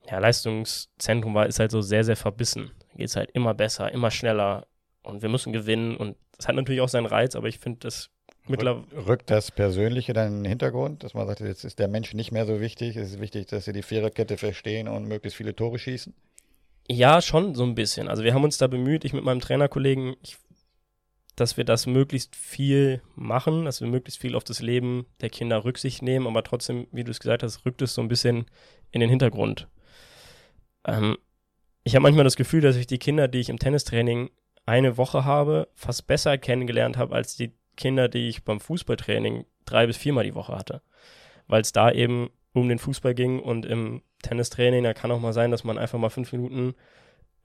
ja, 0.08 0.18
Leistungszentrum 0.18 1.34
war, 1.34 1.46
ist 1.46 1.58
halt 1.58 1.70
so 1.70 1.80
sehr, 1.80 2.04
sehr 2.04 2.16
verbissen. 2.16 2.70
Geht 2.94 3.08
es 3.08 3.16
halt 3.16 3.30
immer 3.32 3.54
besser, 3.54 3.90
immer 3.92 4.10
schneller 4.10 4.66
und 5.02 5.22
wir 5.22 5.28
müssen 5.28 5.52
gewinnen 5.52 5.96
und 5.96 6.16
das 6.36 6.46
hat 6.46 6.54
natürlich 6.54 6.80
auch 6.80 6.88
seinen 6.88 7.06
Reiz, 7.06 7.36
aber 7.36 7.48
ich 7.48 7.58
finde, 7.58 7.80
das 7.80 8.10
Rückt 8.48 9.30
das 9.30 9.50
Persönliche 9.50 10.12
dann 10.12 10.28
in 10.28 10.42
den 10.42 10.50
Hintergrund, 10.50 11.02
dass 11.02 11.14
man 11.14 11.26
sagt, 11.26 11.40
jetzt 11.40 11.64
ist 11.64 11.78
der 11.78 11.88
Mensch 11.88 12.12
nicht 12.12 12.30
mehr 12.30 12.44
so 12.44 12.60
wichtig, 12.60 12.96
es 12.96 13.12
ist 13.12 13.20
wichtig, 13.20 13.46
dass 13.46 13.64
sie 13.64 13.72
die 13.72 13.82
Viererkette 13.82 14.36
verstehen 14.36 14.86
und 14.86 15.08
möglichst 15.08 15.36
viele 15.36 15.56
Tore 15.56 15.78
schießen? 15.78 16.14
Ja, 16.90 17.22
schon 17.22 17.54
so 17.54 17.64
ein 17.64 17.74
bisschen. 17.74 18.08
Also 18.08 18.22
wir 18.22 18.34
haben 18.34 18.44
uns 18.44 18.58
da 18.58 18.66
bemüht, 18.66 19.06
ich 19.06 19.14
mit 19.14 19.24
meinem 19.24 19.40
Trainerkollegen, 19.40 20.16
ich, 20.22 20.36
dass 21.36 21.56
wir 21.56 21.64
das 21.64 21.86
möglichst 21.86 22.36
viel 22.36 23.00
machen, 23.14 23.64
dass 23.64 23.80
wir 23.80 23.88
möglichst 23.88 24.20
viel 24.20 24.34
auf 24.34 24.44
das 24.44 24.60
Leben 24.60 25.06
der 25.22 25.30
Kinder 25.30 25.64
Rücksicht 25.64 26.02
nehmen, 26.02 26.26
aber 26.26 26.42
trotzdem, 26.42 26.86
wie 26.92 27.04
du 27.04 27.10
es 27.10 27.20
gesagt 27.20 27.42
hast, 27.42 27.64
rückt 27.64 27.80
es 27.80 27.94
so 27.94 28.02
ein 28.02 28.08
bisschen 28.08 28.44
in 28.90 29.00
den 29.00 29.08
Hintergrund. 29.08 29.68
Ähm, 30.86 31.16
ich 31.82 31.94
habe 31.94 32.02
manchmal 32.02 32.24
das 32.24 32.36
Gefühl, 32.36 32.60
dass 32.60 32.76
ich 32.76 32.86
die 32.86 32.98
Kinder, 32.98 33.26
die 33.26 33.40
ich 33.40 33.48
im 33.48 33.58
Tennistraining 33.58 34.30
eine 34.66 34.98
Woche 34.98 35.24
habe, 35.24 35.68
fast 35.74 36.06
besser 36.06 36.36
kennengelernt 36.36 36.98
habe 36.98 37.14
als 37.14 37.36
die 37.36 37.52
Kinder, 37.76 38.08
die 38.08 38.28
ich 38.28 38.44
beim 38.44 38.60
Fußballtraining 38.60 39.44
drei 39.64 39.86
bis 39.86 39.96
viermal 39.96 40.24
die 40.24 40.34
Woche 40.34 40.56
hatte. 40.56 40.82
Weil 41.46 41.62
es 41.62 41.72
da 41.72 41.90
eben 41.90 42.30
um 42.52 42.68
den 42.68 42.78
Fußball 42.78 43.14
ging 43.14 43.40
und 43.40 43.66
im 43.66 44.02
Tennistraining, 44.22 44.84
da 44.84 44.94
kann 44.94 45.10
auch 45.10 45.20
mal 45.20 45.32
sein, 45.32 45.50
dass 45.50 45.64
man 45.64 45.78
einfach 45.78 45.98
mal 45.98 46.10
fünf 46.10 46.32
Minuten 46.32 46.74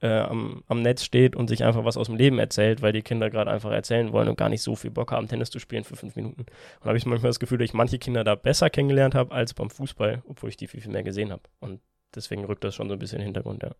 äh, 0.00 0.20
am, 0.20 0.62
am 0.66 0.82
Netz 0.82 1.04
steht 1.04 1.36
und 1.36 1.48
sich 1.48 1.64
einfach 1.64 1.84
was 1.84 1.96
aus 1.96 2.06
dem 2.06 2.16
Leben 2.16 2.38
erzählt, 2.38 2.80
weil 2.80 2.92
die 2.92 3.02
Kinder 3.02 3.28
gerade 3.28 3.50
einfach 3.50 3.70
erzählen 3.70 4.12
wollen 4.12 4.28
und 4.28 4.38
gar 4.38 4.48
nicht 4.48 4.62
so 4.62 4.76
viel 4.76 4.90
Bock 4.90 5.12
haben, 5.12 5.28
Tennis 5.28 5.50
zu 5.50 5.58
spielen 5.58 5.84
für 5.84 5.96
fünf 5.96 6.16
Minuten. 6.16 6.46
Und 6.80 6.86
habe 6.86 6.96
ich 6.96 7.06
manchmal 7.06 7.30
das 7.30 7.40
Gefühl, 7.40 7.58
dass 7.58 7.66
ich 7.66 7.74
manche 7.74 7.98
Kinder 7.98 8.24
da 8.24 8.34
besser 8.34 8.70
kennengelernt 8.70 9.14
habe 9.14 9.34
als 9.34 9.52
beim 9.52 9.68
Fußball, 9.68 10.22
obwohl 10.26 10.48
ich 10.48 10.56
die 10.56 10.68
viel, 10.68 10.80
viel 10.80 10.92
mehr 10.92 11.02
gesehen 11.02 11.32
habe. 11.32 11.42
Und 11.58 11.80
deswegen 12.14 12.44
rückt 12.44 12.64
das 12.64 12.74
schon 12.74 12.88
so 12.88 12.94
ein 12.94 12.98
bisschen 12.98 13.16
in 13.16 13.22
den 13.22 13.34
Hintergrund, 13.34 13.62
ja. 13.62 13.72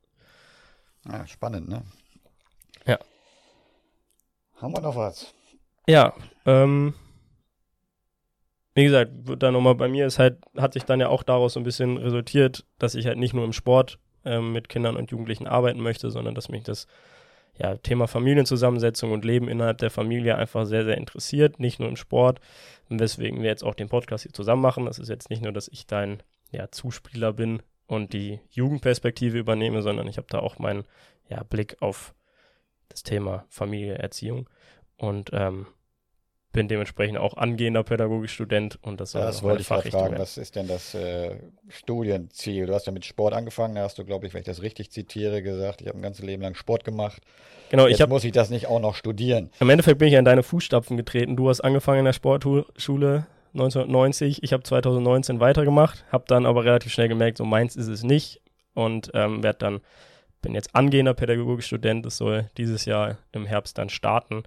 Ja, 1.11 1.27
spannend, 1.27 1.69
ne? 1.69 1.83
Ja. 2.87 2.99
Haben 4.57 4.75
wir 4.75 4.83
noch 4.83 4.97
was? 4.97 5.33
Ja, 5.91 6.15
ähm, 6.47 6.95
wie 8.75 8.85
gesagt, 8.85 9.11
dann 9.39 9.55
nochmal 9.55 9.75
bei 9.75 9.89
mir 9.89 10.07
ist 10.07 10.21
halt, 10.21 10.39
hat 10.57 10.75
sich 10.75 10.85
dann 10.85 11.01
ja 11.01 11.09
auch 11.09 11.25
daraus 11.25 11.55
so 11.55 11.61
ein 11.61 11.65
bisschen 11.65 11.97
resultiert, 11.97 12.65
dass 12.79 12.95
ich 12.95 13.07
halt 13.07 13.19
nicht 13.19 13.35
nur 13.35 13.45
im 13.45 13.53
Sport 13.53 13.99
ähm, 14.25 14.53
mit 14.53 14.69
Kindern 14.69 14.97
und 14.97 15.11
Jugendlichen 15.11 15.49
arbeiten 15.49 15.81
möchte, 15.81 16.13
sondern 16.13 16.37
dass 16.37 16.49
mich 16.49 16.63
das 16.63 16.87
ja, 17.59 17.77
Thema 17.77 18.07
Familienzusammensetzung 18.07 19.11
und 19.11 19.25
Leben 19.25 19.49
innerhalb 19.49 19.79
der 19.79 19.91
Familie 19.91 20.37
einfach 20.37 20.65
sehr, 20.65 20.85
sehr 20.85 20.97
interessiert, 20.97 21.59
nicht 21.59 21.81
nur 21.81 21.89
im 21.89 21.97
Sport, 21.97 22.41
und 22.89 23.01
weswegen 23.01 23.43
wir 23.43 23.49
jetzt 23.49 23.65
auch 23.65 23.75
den 23.75 23.89
Podcast 23.89 24.23
hier 24.23 24.33
zusammen 24.33 24.63
machen. 24.63 24.87
Das 24.87 25.01
ist 25.01 25.09
jetzt 25.09 25.29
nicht 25.29 25.43
nur, 25.43 25.53
dass 25.53 25.67
ich 25.67 25.89
dein 25.89 26.23
ja, 26.53 26.71
Zuspieler 26.71 27.33
bin 27.33 27.63
und 27.89 28.13
die 28.13 28.39
Jugendperspektive 28.51 29.39
übernehme, 29.39 29.83
sondern 29.83 30.07
ich 30.07 30.19
habe 30.19 30.29
da 30.31 30.39
auch 30.39 30.61
meinen 30.61 30.85
ja, 31.29 31.43
Blick 31.43 31.79
auf 31.81 32.15
das 32.89 33.03
Thema 33.03 33.45
Familie, 33.49 33.99
Erziehung 33.99 34.49
und 34.97 35.31
ähm, 35.33 35.67
bin 36.53 36.67
dementsprechend 36.67 37.19
auch 37.19 37.37
angehender 37.37 37.85
Pädagogikstudent 37.85 38.79
und 38.83 39.01
das, 39.01 39.13
das 39.13 39.43
wollte 39.43 39.63
ich 39.63 39.69
fragen. 39.69 40.19
Was 40.19 40.37
ist 40.37 40.57
denn 40.57 40.67
das 40.67 40.95
äh, 40.95 41.37
Studienziel? 41.69 42.67
Du 42.67 42.75
hast 42.75 42.87
ja 42.87 42.93
mit 42.93 43.05
Sport 43.05 43.35
angefangen, 43.35 43.77
da 43.77 43.83
hast 43.83 43.99
du, 43.99 44.05
glaube 44.05 44.27
ich, 44.27 44.35
wenn 44.35 44.41
ich 44.41 44.47
das 44.47 44.63
richtig 44.63 44.91
zitiere, 44.91 45.43
gesagt, 45.43 45.81
ich 45.81 45.89
habe 45.89 45.99
ein 45.99 46.03
ganzes 46.03 46.25
Leben 46.25 46.43
lang 46.43 46.55
Sport 46.55 46.85
gemacht. 46.85 47.23
Genau, 47.71 47.87
Jetzt 47.87 47.97
ich 47.97 48.03
hab, 48.03 48.11
muss 48.11 48.25
ich 48.25 48.33
das 48.33 48.51
nicht 48.51 48.67
auch 48.67 48.81
noch 48.81 48.97
studieren. 48.97 49.51
Im 49.61 49.71
Endeffekt 49.71 49.99
bin 49.99 50.09
ich 50.09 50.15
ja 50.15 50.19
in 50.19 50.25
deine 50.25 50.43
Fußstapfen 50.43 50.97
getreten. 50.97 51.37
Du 51.37 51.49
hast 51.49 51.61
angefangen 51.61 52.01
in 52.01 52.05
der 52.05 52.13
Sportschule 52.13 53.27
1990. 53.55 54.43
Ich 54.43 54.53
habe 54.53 54.65
2019 54.65 55.39
weitergemacht, 55.39 56.05
habe 56.11 56.25
dann 56.27 56.47
aber 56.47 56.65
relativ 56.65 56.93
schnell 56.93 57.09
gemerkt, 57.09 57.39
so 57.39 57.45
meins 57.45 57.77
ist 57.77 57.87
es 57.87 58.03
nicht 58.03 58.41
und 58.75 59.13
ähm, 59.15 59.45
werde 59.45 59.59
dann 59.59 59.81
bin 60.43 60.55
jetzt 60.55 60.75
angehender 60.75 61.15
Pädagogikstudent. 61.15 62.05
Das 62.05 62.17
soll 62.17 62.51
dieses 62.57 62.87
Jahr 62.87 63.19
im 63.31 63.47
Herbst 63.47 63.79
dann 63.79 63.89
starten 63.89 64.43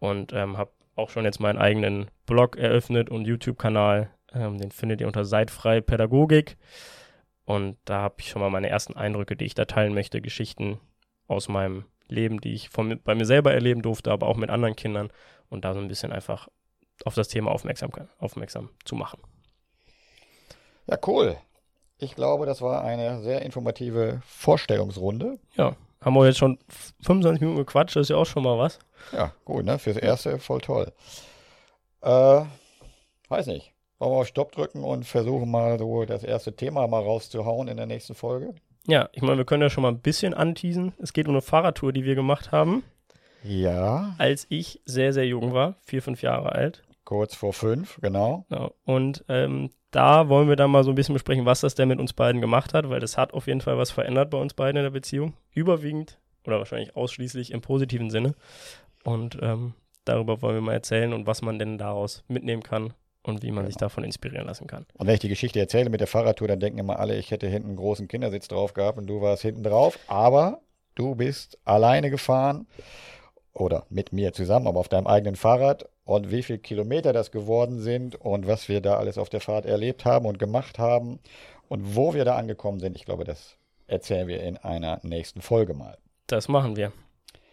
und 0.00 0.32
ähm, 0.32 0.56
habe 0.56 0.70
auch 0.98 1.10
schon 1.10 1.24
jetzt 1.24 1.40
meinen 1.40 1.58
eigenen 1.58 2.10
Blog 2.26 2.56
eröffnet 2.56 3.10
und 3.10 3.26
YouTube-Kanal. 3.26 4.10
Ähm, 4.32 4.58
den 4.58 4.70
findet 4.70 5.00
ihr 5.00 5.06
unter 5.06 5.24
Seidfrei 5.24 5.80
Pädagogik. 5.80 6.56
Und 7.44 7.78
da 7.84 8.02
habe 8.02 8.16
ich 8.18 8.28
schon 8.28 8.42
mal 8.42 8.50
meine 8.50 8.68
ersten 8.68 8.96
Eindrücke, 8.96 9.36
die 9.36 9.46
ich 9.46 9.54
da 9.54 9.64
teilen 9.64 9.94
möchte, 9.94 10.20
Geschichten 10.20 10.78
aus 11.26 11.48
meinem 11.48 11.84
Leben, 12.08 12.40
die 12.40 12.52
ich 12.52 12.68
von, 12.68 13.00
bei 13.02 13.14
mir 13.14 13.24
selber 13.24 13.54
erleben 13.54 13.82
durfte, 13.82 14.10
aber 14.10 14.26
auch 14.26 14.36
mit 14.36 14.50
anderen 14.50 14.76
Kindern. 14.76 15.10
Und 15.48 15.64
da 15.64 15.72
so 15.72 15.80
ein 15.80 15.88
bisschen 15.88 16.12
einfach 16.12 16.48
auf 17.04 17.14
das 17.14 17.28
Thema 17.28 17.50
aufmerksam, 17.50 17.90
aufmerksam 18.18 18.70
zu 18.84 18.96
machen. 18.96 19.20
Ja, 20.86 20.98
cool. 21.06 21.36
Ich 21.98 22.14
glaube, 22.14 22.44
das 22.44 22.60
war 22.60 22.84
eine 22.84 23.20
sehr 23.22 23.42
informative 23.42 24.20
Vorstellungsrunde. 24.26 25.38
Ja, 25.56 25.74
haben 26.00 26.14
wir 26.14 26.26
jetzt 26.26 26.38
schon 26.38 26.58
25 27.02 27.40
Minuten 27.40 27.58
gequatscht, 27.58 27.96
das 27.96 28.02
ist 28.02 28.10
ja 28.10 28.16
auch 28.16 28.26
schon 28.26 28.42
mal 28.42 28.58
was. 28.58 28.78
Ja, 29.12 29.32
gut, 29.44 29.64
ne? 29.64 29.78
Fürs 29.78 29.96
Erste 29.96 30.38
voll 30.38 30.60
toll. 30.60 30.92
Äh, 32.02 32.42
weiß 33.28 33.46
nicht. 33.46 33.72
Wollen 33.98 34.12
wir 34.12 34.18
auf 34.18 34.28
Stopp 34.28 34.52
drücken 34.52 34.84
und 34.84 35.04
versuchen 35.04 35.50
mal 35.50 35.78
so 35.78 36.04
das 36.04 36.22
erste 36.22 36.54
Thema 36.54 36.86
mal 36.86 37.02
rauszuhauen 37.02 37.66
in 37.68 37.76
der 37.76 37.86
nächsten 37.86 38.14
Folge? 38.14 38.54
Ja, 38.86 39.08
ich 39.12 39.22
meine, 39.22 39.38
wir 39.38 39.44
können 39.44 39.62
ja 39.62 39.70
schon 39.70 39.82
mal 39.82 39.88
ein 39.88 40.00
bisschen 40.00 40.34
anteasen. 40.34 40.94
Es 40.98 41.12
geht 41.12 41.26
um 41.26 41.34
eine 41.34 41.42
Fahrradtour, 41.42 41.92
die 41.92 42.04
wir 42.04 42.14
gemacht 42.14 42.52
haben. 42.52 42.84
Ja. 43.42 44.14
Als 44.18 44.46
ich 44.48 44.80
sehr, 44.84 45.12
sehr 45.12 45.26
jung 45.26 45.52
war, 45.52 45.74
vier, 45.84 46.00
fünf 46.00 46.22
Jahre 46.22 46.52
alt. 46.52 46.84
Kurz 47.04 47.34
vor 47.34 47.52
fünf, 47.52 47.98
genau. 48.00 48.44
genau. 48.48 48.74
Und 48.84 49.24
ähm, 49.28 49.70
da 49.90 50.28
wollen 50.28 50.48
wir 50.48 50.56
dann 50.56 50.70
mal 50.70 50.84
so 50.84 50.90
ein 50.90 50.94
bisschen 50.94 51.14
besprechen, 51.14 51.46
was 51.46 51.60
das 51.60 51.74
denn 51.74 51.88
mit 51.88 51.98
uns 51.98 52.12
beiden 52.12 52.40
gemacht 52.40 52.74
hat, 52.74 52.88
weil 52.90 53.00
das 53.00 53.16
hat 53.16 53.32
auf 53.32 53.46
jeden 53.46 53.60
Fall 53.60 53.78
was 53.78 53.90
verändert 53.90 54.30
bei 54.30 54.38
uns 54.38 54.54
beiden 54.54 54.76
in 54.76 54.82
der 54.82 54.90
Beziehung. 54.90 55.34
Überwiegend 55.52 56.18
oder 56.46 56.58
wahrscheinlich 56.58 56.96
ausschließlich 56.96 57.52
im 57.52 57.60
positiven 57.60 58.10
Sinne. 58.10 58.34
Und 59.04 59.38
ähm, 59.40 59.74
darüber 60.04 60.42
wollen 60.42 60.56
wir 60.56 60.60
mal 60.62 60.72
erzählen 60.72 61.12
und 61.12 61.26
was 61.26 61.42
man 61.42 61.58
denn 61.58 61.78
daraus 61.78 62.24
mitnehmen 62.28 62.62
kann 62.62 62.92
und 63.22 63.42
wie 63.42 63.48
man 63.50 63.58
genau. 63.58 63.66
sich 63.68 63.76
davon 63.76 64.04
inspirieren 64.04 64.46
lassen 64.46 64.66
kann. 64.66 64.86
Und 64.94 65.06
wenn 65.06 65.14
ich 65.14 65.20
die 65.20 65.28
Geschichte 65.28 65.58
erzähle 65.60 65.90
mit 65.90 66.00
der 66.00 66.06
Fahrradtour, 66.06 66.48
dann 66.48 66.60
denken 66.60 66.78
immer 66.78 66.98
alle, 66.98 67.16
ich 67.16 67.30
hätte 67.30 67.46
hinten 67.46 67.68
einen 67.68 67.76
großen 67.76 68.08
Kindersitz 68.08 68.48
drauf 68.48 68.74
gehabt 68.74 68.98
und 68.98 69.06
du 69.06 69.20
warst 69.20 69.42
hinten 69.42 69.62
drauf. 69.62 69.98
Aber 70.06 70.60
du 70.94 71.14
bist 71.14 71.58
alleine 71.64 72.10
gefahren 72.10 72.66
oder 73.52 73.86
mit 73.90 74.12
mir 74.12 74.32
zusammen, 74.32 74.66
aber 74.66 74.80
auf 74.80 74.88
deinem 74.88 75.06
eigenen 75.06 75.36
Fahrrad 75.36 75.88
und 76.08 76.30
wie 76.30 76.42
viele 76.42 76.58
Kilometer 76.58 77.12
das 77.12 77.30
geworden 77.30 77.80
sind 77.80 78.16
und 78.16 78.46
was 78.46 78.70
wir 78.70 78.80
da 78.80 78.96
alles 78.96 79.18
auf 79.18 79.28
der 79.28 79.42
Fahrt 79.42 79.66
erlebt 79.66 80.06
haben 80.06 80.24
und 80.24 80.38
gemacht 80.38 80.78
haben 80.78 81.18
und 81.68 81.96
wo 81.96 82.14
wir 82.14 82.24
da 82.24 82.36
angekommen 82.36 82.80
sind, 82.80 82.96
ich 82.96 83.04
glaube, 83.04 83.24
das 83.24 83.58
erzählen 83.86 84.26
wir 84.26 84.42
in 84.42 84.56
einer 84.56 85.00
nächsten 85.02 85.42
Folge 85.42 85.74
mal. 85.74 85.98
Das 86.26 86.48
machen 86.48 86.76
wir. 86.76 86.92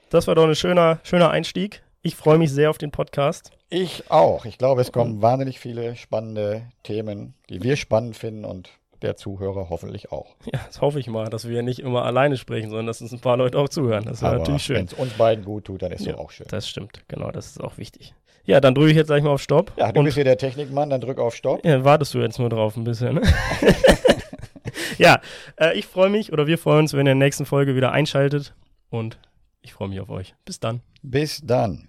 Das 0.09 0.27
war 0.27 0.35
doch 0.35 0.47
ein 0.47 0.55
schöner, 0.55 0.99
schöner 1.03 1.31
Einstieg. 1.31 1.83
Ich 2.01 2.15
freue 2.15 2.37
mich 2.37 2.49
sehr 2.49 2.69
auf 2.69 2.77
den 2.77 2.91
Podcast. 2.91 3.51
Ich 3.69 4.09
auch. 4.09 4.45
Ich 4.45 4.57
glaube, 4.57 4.79
es 4.79 4.93
kommen 4.93 5.21
wahnsinnig 5.21 5.59
viele 5.59 5.97
spannende 5.97 6.61
Themen, 6.83 7.33
die 7.49 7.61
wir 7.61 7.75
spannend 7.75 8.15
finden 8.15 8.45
und 8.45 8.69
der 9.05 9.15
Zuhörer 9.15 9.69
hoffentlich 9.69 10.11
auch. 10.11 10.35
Ja, 10.51 10.59
das 10.65 10.81
hoffe 10.81 10.99
ich 10.99 11.07
mal, 11.07 11.29
dass 11.29 11.47
wir 11.47 11.61
nicht 11.63 11.79
immer 11.79 12.03
alleine 12.03 12.37
sprechen, 12.37 12.69
sondern 12.69 12.87
dass 12.87 13.01
uns 13.01 13.13
ein 13.13 13.19
paar 13.19 13.37
Leute 13.37 13.57
auch 13.57 13.69
zuhören. 13.69 14.05
Das 14.05 14.21
wäre 14.21 14.37
natürlich 14.37 14.63
schön. 14.63 14.77
Wenn 14.77 14.85
es 14.85 14.93
uns 14.93 15.13
beiden 15.13 15.45
gut 15.45 15.65
tut, 15.65 15.81
dann 15.81 15.91
ist 15.91 16.01
es 16.01 16.07
ja, 16.07 16.17
auch 16.17 16.31
schön. 16.31 16.47
Das 16.49 16.67
stimmt, 16.67 17.03
genau, 17.07 17.31
das 17.31 17.47
ist 17.47 17.63
auch 17.63 17.77
wichtig. 17.77 18.13
Ja, 18.45 18.59
dann 18.59 18.75
drücke 18.75 18.91
ich 18.91 18.97
jetzt 18.97 19.07
gleich 19.07 19.23
mal 19.23 19.31
auf 19.31 19.41
Stopp. 19.41 19.71
Ja, 19.77 19.91
du 19.91 20.03
bist 20.03 20.15
hier 20.15 20.23
der 20.23 20.37
Technikmann, 20.37 20.89
dann 20.89 21.01
drück 21.01 21.17
auf 21.17 21.35
Stopp. 21.35 21.65
Ja, 21.65 21.83
wartest 21.83 22.13
du 22.13 22.19
jetzt 22.19 22.37
nur 22.37 22.49
drauf 22.49 22.77
ein 22.77 22.83
bisschen. 22.83 23.15
Ne? 23.15 23.21
ja, 24.97 25.19
äh, 25.59 25.77
ich 25.77 25.87
freue 25.87 26.09
mich 26.09 26.31
oder 26.31 26.45
wir 26.45 26.57
freuen 26.57 26.81
uns, 26.81 26.93
wenn 26.93 27.07
ihr 27.07 27.13
in 27.13 27.19
der 27.19 27.25
nächsten 27.27 27.45
Folge 27.45 27.75
wieder 27.75 27.91
einschaltet 27.91 28.53
und 28.89 29.17
ich 29.61 29.73
freue 29.73 29.89
mich 29.89 29.99
auf 29.99 30.09
euch. 30.09 30.35
Bis 30.45 30.59
dann. 30.59 30.81
Bis 31.01 31.41
dann. 31.43 31.87